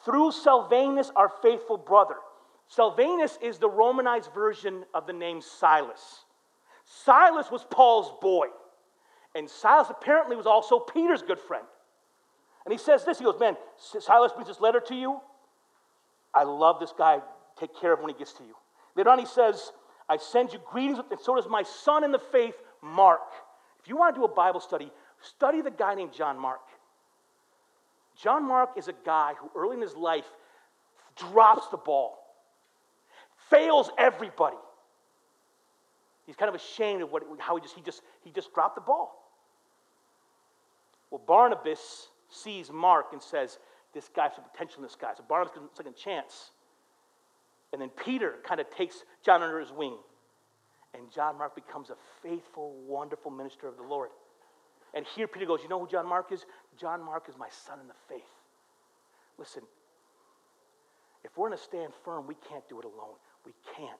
through 0.06 0.30
Silvanus, 0.30 1.10
our 1.16 1.30
faithful 1.42 1.76
brother. 1.76 2.14
Silvanus 2.68 3.38
is 3.42 3.58
the 3.58 3.68
Romanized 3.68 4.30
version 4.32 4.84
of 4.94 5.06
the 5.06 5.12
name 5.12 5.42
Silas. 5.42 6.24
Silas 6.84 7.50
was 7.50 7.66
Paul's 7.70 8.12
boy, 8.22 8.46
and 9.34 9.50
Silas 9.50 9.88
apparently 9.90 10.36
was 10.36 10.46
also 10.46 10.78
Peter's 10.78 11.22
good 11.22 11.40
friend. 11.40 11.66
And 12.64 12.72
he 12.72 12.78
says 12.78 13.04
this 13.04 13.18
he 13.18 13.24
goes, 13.24 13.38
Man, 13.38 13.56
Silas 13.76 14.32
brings 14.32 14.48
this 14.48 14.60
letter 14.60 14.80
to 14.80 14.94
you. 14.94 15.20
I 16.32 16.44
love 16.44 16.80
this 16.80 16.92
guy. 16.96 17.18
Take 17.58 17.78
care 17.78 17.92
of 17.92 18.00
when 18.00 18.08
he 18.08 18.18
gets 18.18 18.32
to 18.34 18.44
you. 18.44 18.54
Later 18.94 19.10
on, 19.10 19.18
he 19.18 19.26
says, 19.26 19.72
I 20.08 20.16
send 20.18 20.52
you 20.52 20.60
greetings, 20.70 20.98
and 21.10 21.18
so 21.20 21.34
does 21.34 21.48
my 21.48 21.62
son 21.62 22.04
in 22.04 22.12
the 22.12 22.18
faith, 22.18 22.54
Mark. 22.80 23.22
If 23.80 23.88
you 23.88 23.96
want 23.96 24.14
to 24.14 24.20
do 24.20 24.24
a 24.24 24.28
Bible 24.32 24.60
study, 24.60 24.92
study 25.20 25.62
the 25.62 25.70
guy 25.70 25.94
named 25.94 26.12
John 26.12 26.38
Mark. 26.38 26.60
John 28.20 28.46
Mark 28.46 28.70
is 28.76 28.88
a 28.88 28.94
guy 29.04 29.34
who 29.38 29.50
early 29.54 29.76
in 29.76 29.82
his 29.82 29.94
life 29.94 30.24
drops 31.16 31.68
the 31.68 31.76
ball, 31.76 32.18
fails 33.50 33.90
everybody. 33.98 34.56
He's 36.26 36.36
kind 36.36 36.48
of 36.48 36.54
ashamed 36.54 37.02
of 37.02 37.12
what, 37.12 37.22
how 37.38 37.56
he 37.56 37.62
just, 37.62 37.74
he, 37.74 37.82
just, 37.82 38.02
he 38.22 38.30
just 38.30 38.52
dropped 38.52 38.74
the 38.74 38.80
ball. 38.80 39.22
Well, 41.10 41.22
Barnabas 41.26 42.08
sees 42.28 42.70
Mark 42.72 43.06
and 43.12 43.22
says, 43.22 43.58
This 43.94 44.10
guy 44.14 44.24
has 44.24 44.32
potential 44.52 44.78
in 44.78 44.82
this 44.82 44.96
guy. 44.96 45.12
So 45.16 45.24
Barnabas 45.28 45.54
gives 45.54 45.64
him 45.64 45.70
a 45.72 45.76
second 45.76 45.96
chance. 45.96 46.50
And 47.72 47.80
then 47.80 47.90
Peter 47.90 48.36
kind 48.44 48.60
of 48.60 48.70
takes 48.70 49.04
John 49.24 49.42
under 49.42 49.60
his 49.60 49.70
wing. 49.70 49.96
And 50.94 51.10
John 51.12 51.38
Mark 51.38 51.54
becomes 51.54 51.90
a 51.90 51.96
faithful, 52.22 52.74
wonderful 52.86 53.30
minister 53.30 53.68
of 53.68 53.76
the 53.76 53.82
Lord. 53.82 54.10
And 54.94 55.04
here 55.14 55.28
Peter 55.28 55.46
goes, 55.46 55.60
You 55.62 55.68
know 55.68 55.78
who 55.78 55.88
John 55.88 56.08
Mark 56.08 56.32
is? 56.32 56.44
John 56.78 57.02
Mark 57.04 57.28
is 57.28 57.36
my 57.38 57.48
son 57.50 57.78
in 57.80 57.88
the 57.88 57.94
faith. 58.08 58.22
Listen, 59.38 59.62
if 61.24 61.36
we're 61.36 61.48
going 61.48 61.58
to 61.58 61.64
stand 61.64 61.92
firm, 62.04 62.26
we 62.26 62.36
can't 62.48 62.66
do 62.68 62.78
it 62.78 62.84
alone. 62.84 63.16
We 63.44 63.52
can't. 63.76 63.92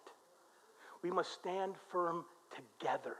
We 1.02 1.10
must 1.10 1.32
stand 1.32 1.74
firm 1.90 2.24
together. 2.54 3.16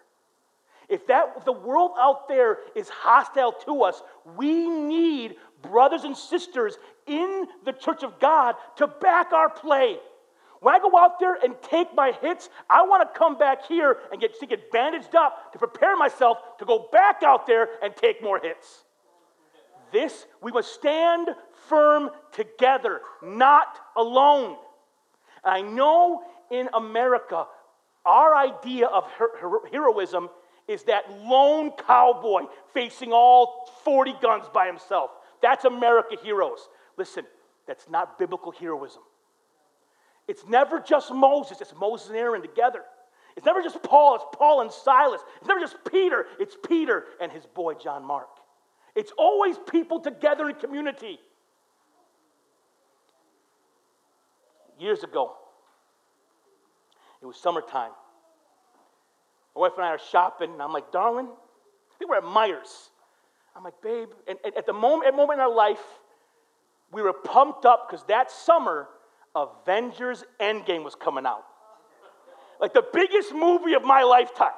If 0.89 1.07
that 1.09 1.45
the 1.45 1.53
world 1.53 1.93
out 1.99 2.29
there 2.29 2.59
is 2.77 2.89
hostile 2.89 3.53
to 3.65 3.83
us, 3.83 4.03
we 4.37 4.69
need 4.69 5.35
brothers 5.63 6.05
and 6.05 6.17
sisters 6.17 6.79
in 7.07 7.47
the 7.65 7.73
church 7.73 8.03
of 8.05 8.21
God 8.21 8.55
to 8.77 8.87
back 8.87 9.33
our 9.33 9.51
play. 9.51 9.97
When 10.61 10.75
I 10.75 10.79
go 10.79 10.97
out 10.97 11.19
there 11.21 11.35
and 11.35 11.55
take 11.63 11.95
my 11.95 12.13
hits, 12.23 12.49
I 12.71 12.83
want 12.83 13.03
to 13.03 13.19
come 13.19 13.37
back 13.37 13.67
here 13.67 13.99
and 14.11 14.21
get, 14.21 14.39
to 14.41 14.47
get 14.47 14.71
bandaged 14.71 15.15
up 15.15 15.53
to 15.53 15.59
prepare 15.59 15.97
myself 15.97 16.39
to 16.59 16.65
go 16.65 16.89
back 16.93 17.23
out 17.25 17.47
there 17.47 17.69
and 17.83 17.95
take 17.95 18.23
more 18.23 18.41
hits. 18.41 18.86
This, 19.93 20.27
we 20.43 20.53
must 20.53 20.73
stand 20.73 21.29
firm 21.69 22.11
together, 22.33 23.01
not 23.23 23.79
alone. 23.97 24.57
And 25.45 25.55
I 25.55 25.61
know 25.63 26.23
in 26.51 26.69
America, 26.75 27.47
our 28.05 28.35
idea 28.35 28.87
of 28.87 29.11
her- 29.13 29.69
heroism 29.71 30.31
is 30.69 30.85
that 30.85 31.11
lone 31.23 31.71
cowboy 31.73 32.43
facing 32.73 33.13
all 33.13 33.71
40 33.85 34.15
guns 34.15 34.47
by 34.53 34.67
himself. 34.67 35.11
That's 35.41 35.65
America 35.65 36.17
heroes. 36.23 36.69
Listen, 36.97 37.25
that's 37.67 37.89
not 37.89 38.19
biblical 38.19 38.53
heroism. 38.53 39.03
It's 40.29 40.47
never 40.47 40.81
just 40.81 41.13
Moses, 41.13 41.61
it's 41.61 41.75
Moses 41.75 42.09
and 42.09 42.17
Aaron 42.17 42.43
together. 42.43 42.83
It's 43.37 43.47
never 43.47 43.63
just 43.63 43.83
Paul, 43.83 44.17
it's 44.17 44.25
Paul 44.33 44.63
and 44.63 44.73
Silas. 44.73 45.21
It's 45.39 45.47
never 45.47 45.61
just 45.61 45.77
Peter, 45.91 46.27
it's 46.41 46.57
Peter 46.67 47.05
and 47.21 47.31
his 47.31 47.45
boy 47.47 47.75
John 47.75 48.05
Mark. 48.05 48.29
It's 48.97 49.13
always 49.19 49.57
people 49.71 50.01
together 50.01 50.49
in 50.49 50.57
community. 50.57 51.21
Years 54.81 55.05
ago, 55.05 55.35
it 57.23 57.27
was 57.27 57.37
summertime. 57.37 57.93
My 59.55 59.61
wife 59.61 59.73
and 59.77 59.85
I 59.85 59.91
are 59.91 60.01
shopping, 60.11 60.51
and 60.53 60.63
I'm 60.63 60.73
like, 60.73 60.93
darling, 60.93 61.27
I 61.27 61.99
think 61.99 62.11
we're 62.11 62.17
at 62.17 62.25
Meijer's. 62.25 62.91
I'm 63.55 63.63
like, 63.63 63.81
babe, 63.83 64.09
and, 64.29 64.39
and 64.45 64.57
at 64.57 64.67
the 64.67 64.73
moment, 64.73 65.09
at 65.09 65.15
moment 65.15 65.39
in 65.39 65.41
our 65.41 65.55
life, 65.55 65.81
we 66.93 67.03
were 67.03 67.13
pumped 67.13 67.65
up 67.65 67.89
because 67.89 68.05
that 68.09 68.31
summer 68.31 68.89
Avengers 69.35 70.25
Endgame 70.41 70.85
was 70.85 70.95
coming 70.95 71.27
out. 71.27 71.45
Like 72.61 72.73
the 72.73 72.85
biggest 72.93 73.35
movie 73.35 73.75
of 73.75 73.83
my 73.83 74.03
lifetime. 74.03 74.53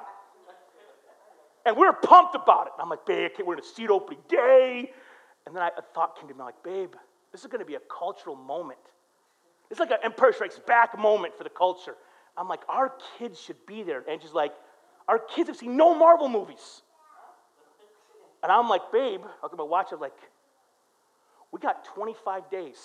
And 1.65 1.75
we 1.75 1.85
were 1.85 1.93
pumped 1.93 2.35
about 2.35 2.67
it. 2.67 2.73
And 2.75 2.83
I'm 2.83 2.89
like, 2.89 3.05
babe, 3.05 3.31
okay, 3.33 3.43
we're 3.43 3.53
in 3.53 3.59
a 3.59 3.63
seat 3.63 3.89
opening 3.89 4.19
day. 4.27 4.91
And 5.45 5.55
then 5.55 5.63
I, 5.63 5.69
a 5.77 5.81
thought 5.93 6.17
came 6.17 6.27
to 6.29 6.33
me, 6.33 6.39
like, 6.41 6.63
babe, 6.63 6.93
this 7.31 7.41
is 7.41 7.47
going 7.47 7.59
to 7.59 7.65
be 7.65 7.75
a 7.75 7.81
cultural 7.89 8.35
moment. 8.35 8.79
It's 9.69 9.79
like 9.79 9.91
an 9.91 9.97
Empire 10.03 10.33
Strikes 10.33 10.59
Back 10.59 10.97
moment 10.97 11.37
for 11.37 11.43
the 11.43 11.49
culture. 11.49 11.95
I'm 12.37 12.47
like, 12.47 12.61
our 12.67 12.93
kids 13.17 13.39
should 13.39 13.63
be 13.67 13.83
there. 13.83 14.03
And 14.09 14.21
she's 14.21 14.33
like, 14.33 14.53
our 15.07 15.19
kids 15.19 15.49
have 15.49 15.57
seen 15.57 15.75
no 15.75 15.93
Marvel 15.93 16.29
movies. 16.29 16.81
And 18.41 18.51
I'm 18.51 18.69
like, 18.69 18.91
babe, 18.91 19.21
I 19.23 19.45
look 19.45 19.51
at 19.51 19.57
my 19.57 19.63
watch, 19.63 19.87
I'm 19.91 19.99
like, 19.99 20.13
we 21.51 21.59
got 21.59 21.83
25 21.83 22.49
days 22.49 22.77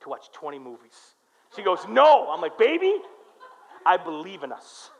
to 0.00 0.08
watch 0.08 0.30
20 0.32 0.58
movies. 0.58 1.14
She 1.54 1.62
goes, 1.62 1.80
No. 1.88 2.30
I'm 2.30 2.40
like, 2.40 2.58
Baby, 2.58 2.94
I 3.84 3.96
believe 3.96 4.42
in 4.42 4.52
us. 4.52 4.90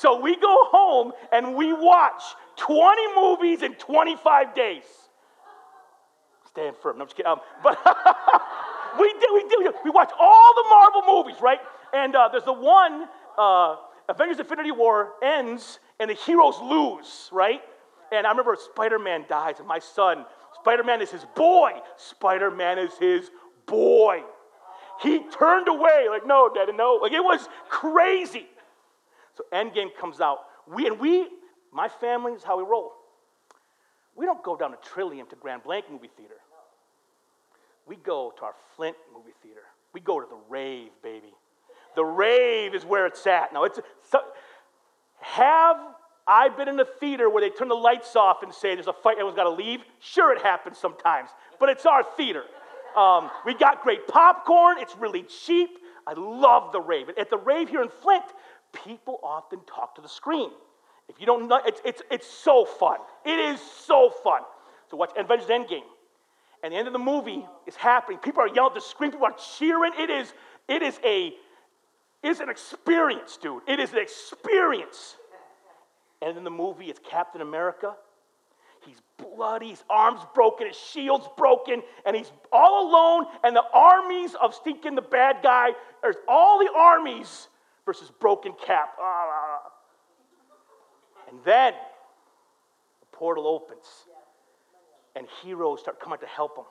So 0.00 0.20
we 0.20 0.36
go 0.36 0.56
home 0.70 1.12
and 1.32 1.56
we 1.56 1.72
watch 1.72 2.22
20 2.56 3.14
movies 3.16 3.62
in 3.62 3.74
25 3.74 4.54
days. 4.54 4.84
Stand 6.48 6.76
firm. 6.76 6.98
No, 6.98 7.02
I'm 7.02 7.08
just 7.08 7.16
kidding. 7.16 7.32
Um, 7.32 7.40
but 7.64 7.78
we 9.00 9.12
did, 9.12 9.30
we 9.32 9.48
did. 9.48 9.74
We 9.84 9.90
watch 9.90 10.12
all 10.18 10.54
the 10.54 10.64
Marvel 10.70 11.02
movies, 11.06 11.42
right? 11.42 11.58
And 11.92 12.14
uh, 12.14 12.28
there's 12.30 12.44
the 12.44 12.52
one, 12.52 13.08
uh, 13.36 13.76
Avengers 14.08 14.38
Infinity 14.38 14.70
War 14.70 15.14
ends 15.22 15.80
and 15.98 16.08
the 16.08 16.14
heroes 16.14 16.58
lose, 16.62 17.28
right? 17.32 17.60
And 18.12 18.26
I 18.26 18.30
remember 18.30 18.56
Spider 18.72 18.98
Man 18.98 19.24
dies, 19.28 19.58
and 19.58 19.66
my 19.66 19.80
son, 19.80 20.24
Spider 20.60 20.84
Man 20.84 21.02
is 21.02 21.10
his 21.10 21.26
boy. 21.34 21.72
Spider 21.96 22.50
Man 22.50 22.78
is 22.78 22.96
his 22.98 23.30
boy. 23.66 24.22
He 25.02 25.24
turned 25.30 25.68
away, 25.68 26.06
like, 26.08 26.26
no, 26.26 26.50
daddy, 26.52 26.72
no. 26.72 26.98
Like, 27.02 27.12
it 27.12 27.22
was 27.22 27.48
crazy. 27.68 28.46
So, 29.38 29.44
Endgame 29.52 29.90
comes 29.98 30.20
out. 30.20 30.38
We, 30.66 30.88
and 30.88 30.98
we, 30.98 31.28
my 31.72 31.86
family 31.88 32.32
is 32.32 32.42
how 32.42 32.58
we 32.58 32.64
roll. 32.64 32.92
We 34.16 34.26
don't 34.26 34.42
go 34.42 34.56
down 34.56 34.72
to 34.72 34.76
Trillium 34.82 35.28
to 35.28 35.36
Grand 35.36 35.62
Blanc 35.62 35.84
movie 35.88 36.10
theater. 36.16 36.34
We 37.86 37.94
go 37.94 38.34
to 38.36 38.42
our 38.42 38.54
Flint 38.74 38.96
movie 39.14 39.30
theater. 39.40 39.60
We 39.94 40.00
go 40.00 40.18
to 40.18 40.26
the 40.28 40.40
rave, 40.48 40.90
baby. 41.04 41.32
The 41.94 42.04
rave 42.04 42.74
is 42.74 42.84
where 42.84 43.06
it's 43.06 43.24
at. 43.28 43.52
Now, 43.52 43.62
it's 43.62 43.78
so, 44.10 44.18
have 45.20 45.76
I 46.26 46.48
been 46.48 46.66
in 46.66 46.80
a 46.80 46.84
theater 46.84 47.30
where 47.30 47.40
they 47.40 47.50
turn 47.50 47.68
the 47.68 47.76
lights 47.76 48.16
off 48.16 48.42
and 48.42 48.52
say 48.52 48.74
there's 48.74 48.88
a 48.88 48.92
fight, 48.92 49.12
everyone's 49.12 49.36
got 49.36 49.44
to 49.44 49.50
leave? 49.50 49.80
Sure, 50.00 50.32
it 50.32 50.42
happens 50.42 50.78
sometimes, 50.78 51.30
but 51.60 51.68
it's 51.68 51.86
our 51.86 52.02
theater. 52.16 52.42
Um, 52.96 53.30
we 53.46 53.54
got 53.54 53.82
great 53.82 54.08
popcorn. 54.08 54.78
It's 54.80 54.96
really 54.96 55.22
cheap. 55.22 55.70
I 56.08 56.14
love 56.14 56.72
the 56.72 56.80
rave. 56.80 57.10
At 57.18 57.30
the 57.30 57.36
rave 57.36 57.68
here 57.68 57.82
in 57.82 57.90
Flint, 58.02 58.24
people 58.72 59.18
often 59.22 59.60
talk 59.66 59.94
to 59.96 60.02
the 60.02 60.08
screen. 60.08 60.50
If 61.08 61.20
you 61.20 61.26
don't 61.26 61.48
know, 61.48 61.60
it's, 61.64 61.80
it's, 61.84 62.02
it's 62.10 62.26
so 62.26 62.64
fun. 62.64 62.98
It 63.24 63.38
is 63.38 63.60
so 63.60 64.10
fun. 64.22 64.42
So 64.90 64.96
watch 64.96 65.10
Avengers 65.16 65.48
Endgame. 65.48 65.82
And 66.62 66.72
the 66.72 66.76
end 66.76 66.86
of 66.86 66.92
the 66.92 66.98
movie 66.98 67.44
is 67.66 67.76
happening. 67.76 68.18
People 68.18 68.42
are 68.42 68.48
yelling 68.48 68.72
at 68.72 68.74
the 68.74 68.80
screen. 68.80 69.12
People 69.12 69.26
are 69.26 69.36
cheering. 69.56 69.92
It 69.98 70.10
is, 70.10 70.32
it 70.66 70.82
is 70.82 70.98
a, 71.04 71.32
it 72.22 72.28
is 72.28 72.40
an 72.40 72.48
experience, 72.48 73.38
dude. 73.40 73.62
It 73.68 73.78
is 73.78 73.92
an 73.92 73.98
experience. 73.98 75.16
And 76.20 76.36
in 76.36 76.44
the 76.44 76.50
movie, 76.50 76.86
it's 76.86 77.00
Captain 77.08 77.40
America 77.40 77.94
He's 78.86 79.00
bloody, 79.18 79.68
his 79.70 79.84
arm's 79.90 80.20
broken, 80.34 80.66
his 80.66 80.76
shield's 80.76 81.28
broken, 81.36 81.82
and 82.06 82.16
he's 82.16 82.30
all 82.52 82.88
alone. 82.88 83.26
And 83.44 83.54
the 83.54 83.64
armies 83.72 84.34
of 84.34 84.54
stinking 84.54 84.94
the 84.94 85.02
bad 85.02 85.38
guy, 85.42 85.72
there's 86.02 86.16
all 86.26 86.58
the 86.58 86.70
armies 86.74 87.48
versus 87.88 88.12
broken 88.20 88.52
cap. 88.66 88.90
Ah. 89.00 89.60
And 91.30 91.38
then 91.42 91.72
the 93.00 93.06
portal 93.16 93.46
opens, 93.46 93.86
and 95.16 95.26
heroes 95.42 95.80
start 95.80 95.98
coming 95.98 96.18
to 96.18 96.26
help 96.26 96.58
him. 96.58 96.64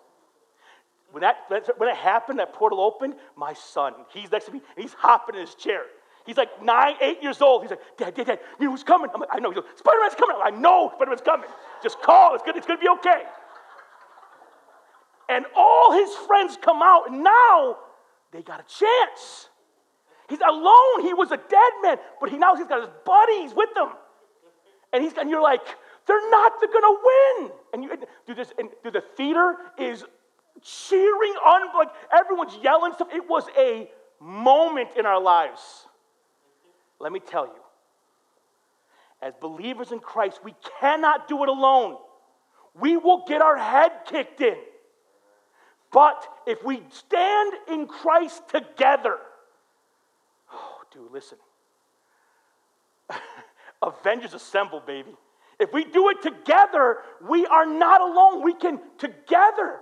When 1.11 1.21
that, 1.21 1.37
when 1.77 1.89
it 1.89 1.95
happened, 1.95 2.37
that 2.37 2.53
portal 2.53 2.79
opened, 2.79 3.15
my 3.35 3.53
son, 3.53 3.93
he's 4.13 4.31
next 4.31 4.45
to 4.45 4.51
me, 4.51 4.61
and 4.75 4.83
he's 4.83 4.93
hopping 4.93 5.33
in 5.33 5.41
his 5.41 5.55
chair. 5.55 5.81
He's 6.27 6.37
like 6.37 6.61
nine, 6.61 6.93
eight 7.01 7.23
years 7.23 7.41
old. 7.41 7.63
He's 7.63 7.71
like, 7.71 7.79
Dad, 7.97 8.13
Dad, 8.13 8.27
Dad, 8.27 8.39
you 8.59 8.65
know 8.65 8.71
who's 8.71 8.83
coming? 8.83 9.09
I'm 9.11 9.21
like, 9.21 9.29
I 9.31 9.39
know. 9.39 9.49
He's 9.49 9.57
like, 9.57 9.77
Spider 9.77 9.97
Man's 10.01 10.13
coming. 10.13 10.37
Like, 10.37 10.53
I 10.53 10.55
know 10.55 10.91
Spider 10.93 11.09
Man's 11.09 11.21
coming. 11.21 11.49
Just 11.81 11.99
call. 12.01 12.35
It's 12.35 12.43
good. 12.43 12.55
It's 12.57 12.67
going 12.67 12.77
to 12.77 12.83
be 12.83 12.89
okay. 12.99 13.23
And 15.29 15.45
all 15.55 15.93
his 15.93 16.13
friends 16.27 16.59
come 16.61 16.81
out, 16.83 17.09
and 17.09 17.23
now 17.23 17.77
they 18.31 18.43
got 18.43 18.59
a 18.59 18.65
chance. 18.67 19.49
He's 20.29 20.41
alone. 20.41 21.01
He 21.01 21.13
was 21.13 21.31
a 21.31 21.37
dead 21.37 21.71
man, 21.81 21.97
but 22.19 22.29
he 22.29 22.37
now 22.37 22.55
he's 22.55 22.67
got 22.67 22.81
his 22.81 22.89
buddies 23.05 23.53
with 23.55 23.69
him. 23.75 23.89
And 24.93 25.03
he's 25.03 25.13
and 25.17 25.29
you're 25.29 25.41
like, 25.41 25.61
they're 26.05 26.29
not 26.29 26.53
they're 26.59 26.71
gonna 26.71 26.97
win. 27.03 27.51
And 27.73 27.83
you 27.83 27.91
do 28.25 28.35
this, 28.35 28.51
and 28.57 28.69
do 28.83 28.91
the 28.91 29.03
theater 29.15 29.55
is 29.77 30.03
cheering 30.61 31.33
on, 31.33 31.77
like 31.77 31.89
everyone's 32.11 32.57
yelling 32.61 32.93
stuff. 32.93 33.09
It 33.13 33.27
was 33.29 33.45
a 33.57 33.89
moment 34.19 34.89
in 34.97 35.05
our 35.05 35.21
lives. 35.21 35.61
Let 36.99 37.11
me 37.11 37.19
tell 37.19 37.45
you, 37.45 37.61
as 39.21 39.33
believers 39.39 39.91
in 39.91 39.99
Christ, 39.99 40.39
we 40.43 40.55
cannot 40.79 41.27
do 41.27 41.43
it 41.43 41.49
alone. 41.49 41.97
We 42.79 42.97
will 42.97 43.23
get 43.27 43.41
our 43.41 43.57
head 43.57 43.91
kicked 44.05 44.41
in. 44.41 44.57
But 45.91 46.27
if 46.45 46.63
we 46.63 46.81
stand 46.89 47.53
in 47.71 47.87
Christ 47.87 48.41
together, 48.49 49.17
dude, 50.97 51.11
listen. 51.11 51.37
Avengers 53.81 54.33
assemble, 54.33 54.81
baby. 54.85 55.15
If 55.59 55.73
we 55.73 55.85
do 55.85 56.09
it 56.09 56.21
together, 56.21 56.97
we 57.27 57.45
are 57.45 57.65
not 57.65 58.01
alone. 58.01 58.43
We 58.43 58.53
can 58.53 58.79
together 58.97 59.79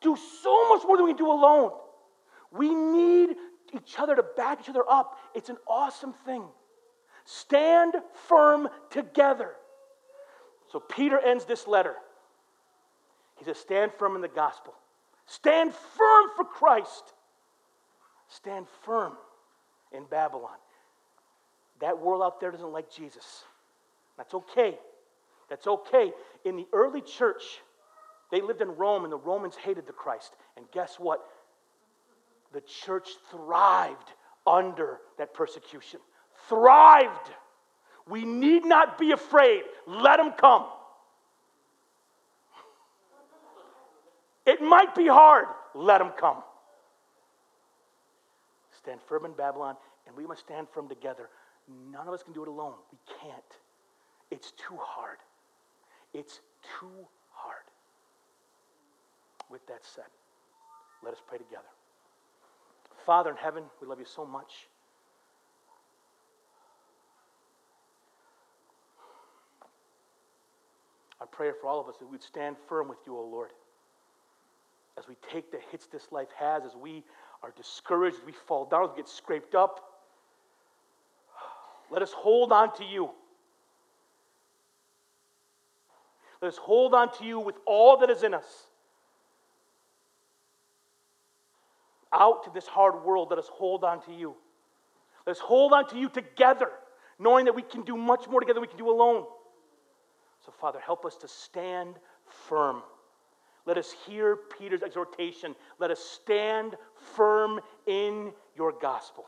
do 0.00 0.16
so 0.42 0.68
much 0.68 0.82
more 0.84 0.96
than 0.96 1.06
we 1.06 1.12
can 1.12 1.18
do 1.18 1.30
alone. 1.30 1.72
We 2.52 2.74
need 2.74 3.36
each 3.72 3.98
other 3.98 4.16
to 4.16 4.22
back 4.36 4.60
each 4.62 4.68
other 4.68 4.84
up. 4.88 5.18
It's 5.34 5.48
an 5.48 5.58
awesome 5.66 6.12
thing. 6.26 6.44
Stand 7.24 7.94
firm 8.28 8.68
together. 8.90 9.52
So 10.70 10.80
Peter 10.80 11.18
ends 11.18 11.44
this 11.44 11.66
letter. 11.66 11.94
He 13.36 13.44
says, 13.44 13.58
Stand 13.58 13.92
firm 13.98 14.16
in 14.16 14.22
the 14.22 14.28
gospel. 14.28 14.74
Stand 15.26 15.72
firm 15.72 16.30
for 16.36 16.44
Christ. 16.44 17.14
Stand 18.28 18.66
firm 18.84 19.12
in 19.94 20.04
Babylon. 20.04 20.56
That 21.80 21.98
world 21.98 22.22
out 22.22 22.40
there 22.40 22.50
doesn't 22.50 22.72
like 22.72 22.90
Jesus. 22.90 23.44
That's 24.16 24.34
okay. 24.34 24.78
That's 25.48 25.66
okay. 25.66 26.12
In 26.44 26.56
the 26.56 26.66
early 26.72 27.00
church, 27.00 27.42
they 28.30 28.40
lived 28.40 28.62
in 28.62 28.68
Rome 28.76 29.04
and 29.04 29.12
the 29.12 29.18
Romans 29.18 29.56
hated 29.56 29.86
the 29.86 29.92
Christ. 29.92 30.32
And 30.56 30.64
guess 30.72 30.96
what? 30.98 31.20
The 32.52 32.60
church 32.60 33.08
thrived 33.30 34.12
under 34.46 34.98
that 35.18 35.34
persecution. 35.34 36.00
Thrived. 36.48 37.30
We 38.08 38.24
need 38.24 38.64
not 38.64 38.98
be 38.98 39.12
afraid. 39.12 39.62
Let 39.86 40.16
them 40.16 40.32
come. 40.32 40.66
It 44.44 44.60
might 44.60 44.94
be 44.94 45.06
hard. 45.06 45.46
Let 45.74 45.98
them 45.98 46.12
come. 46.18 46.42
Stand 48.82 49.00
firm 49.08 49.24
in 49.24 49.32
Babylon, 49.32 49.76
and 50.06 50.16
we 50.16 50.26
must 50.26 50.40
stand 50.40 50.66
firm 50.74 50.88
together. 50.88 51.28
None 51.92 52.08
of 52.08 52.14
us 52.14 52.22
can 52.22 52.32
do 52.32 52.42
it 52.42 52.48
alone. 52.48 52.74
We 52.90 52.98
can't. 53.20 53.42
It's 54.30 54.50
too 54.52 54.76
hard. 54.80 55.18
It's 56.12 56.40
too 56.80 57.06
hard. 57.30 57.62
With 59.50 59.64
that 59.68 59.84
said, 59.84 60.10
let 61.04 61.12
us 61.12 61.20
pray 61.26 61.38
together. 61.38 61.68
Father 63.06 63.30
in 63.30 63.36
heaven, 63.36 63.64
we 63.80 63.86
love 63.86 64.00
you 64.00 64.04
so 64.04 64.24
much. 64.24 64.68
I 71.20 71.24
pray 71.30 71.50
for 71.60 71.68
all 71.68 71.80
of 71.80 71.88
us 71.88 71.96
that 72.00 72.10
we'd 72.10 72.22
stand 72.22 72.56
firm 72.68 72.88
with 72.88 72.98
you, 73.06 73.16
O 73.16 73.22
Lord. 73.22 73.50
As 74.98 75.06
we 75.06 75.14
take 75.32 75.52
the 75.52 75.60
hits 75.70 75.86
this 75.86 76.10
life 76.10 76.28
has, 76.36 76.64
as 76.64 76.74
we 76.74 77.04
are 77.42 77.52
discouraged, 77.56 78.18
we 78.24 78.32
fall 78.32 78.64
down, 78.64 78.90
we 78.90 78.96
get 78.96 79.08
scraped 79.08 79.54
up, 79.54 79.92
let 81.90 82.00
us 82.00 82.12
hold 82.12 82.52
on 82.52 82.74
to 82.76 82.84
you. 82.84 83.10
Let 86.40 86.48
us 86.48 86.56
hold 86.56 86.94
on 86.94 87.12
to 87.18 87.24
you 87.24 87.38
with 87.38 87.56
all 87.66 87.98
that 87.98 88.10
is 88.10 88.22
in 88.22 88.32
us. 88.34 88.66
Out 92.12 92.44
to 92.44 92.50
this 92.50 92.66
hard 92.66 93.04
world, 93.04 93.28
let 93.30 93.38
us 93.38 93.48
hold 93.52 93.84
on 93.84 94.02
to 94.04 94.12
you. 94.12 94.34
Let 95.26 95.36
us 95.36 95.38
hold 95.40 95.72
on 95.72 95.88
to 95.90 95.98
you 95.98 96.08
together, 96.08 96.70
knowing 97.18 97.44
that 97.44 97.54
we 97.54 97.62
can 97.62 97.82
do 97.82 97.96
much 97.96 98.26
more 98.28 98.40
together 98.40 98.54
than 98.54 98.62
we 98.62 98.68
can 98.68 98.78
do 98.78 98.90
alone. 98.90 99.24
So, 100.44 100.52
Father, 100.60 100.80
help 100.80 101.04
us 101.04 101.16
to 101.16 101.28
stand 101.28 101.94
firm. 102.48 102.82
Let 103.66 103.78
us 103.78 103.94
hear 104.06 104.36
Peter's 104.58 104.82
exhortation. 104.82 105.54
Let 105.78 105.90
us 105.90 106.00
stand 106.00 106.76
firm 107.14 107.60
in 107.86 108.32
your 108.56 108.72
gospel. 108.72 109.24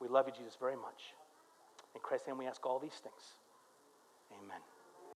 We 0.00 0.08
love 0.08 0.26
you, 0.26 0.32
Jesus, 0.36 0.56
very 0.58 0.76
much. 0.76 1.14
In 1.94 2.00
Christ's 2.00 2.28
name, 2.28 2.38
we 2.38 2.46
ask 2.46 2.64
all 2.64 2.78
these 2.78 3.00
things. 3.02 3.34
Amen. 4.32 4.60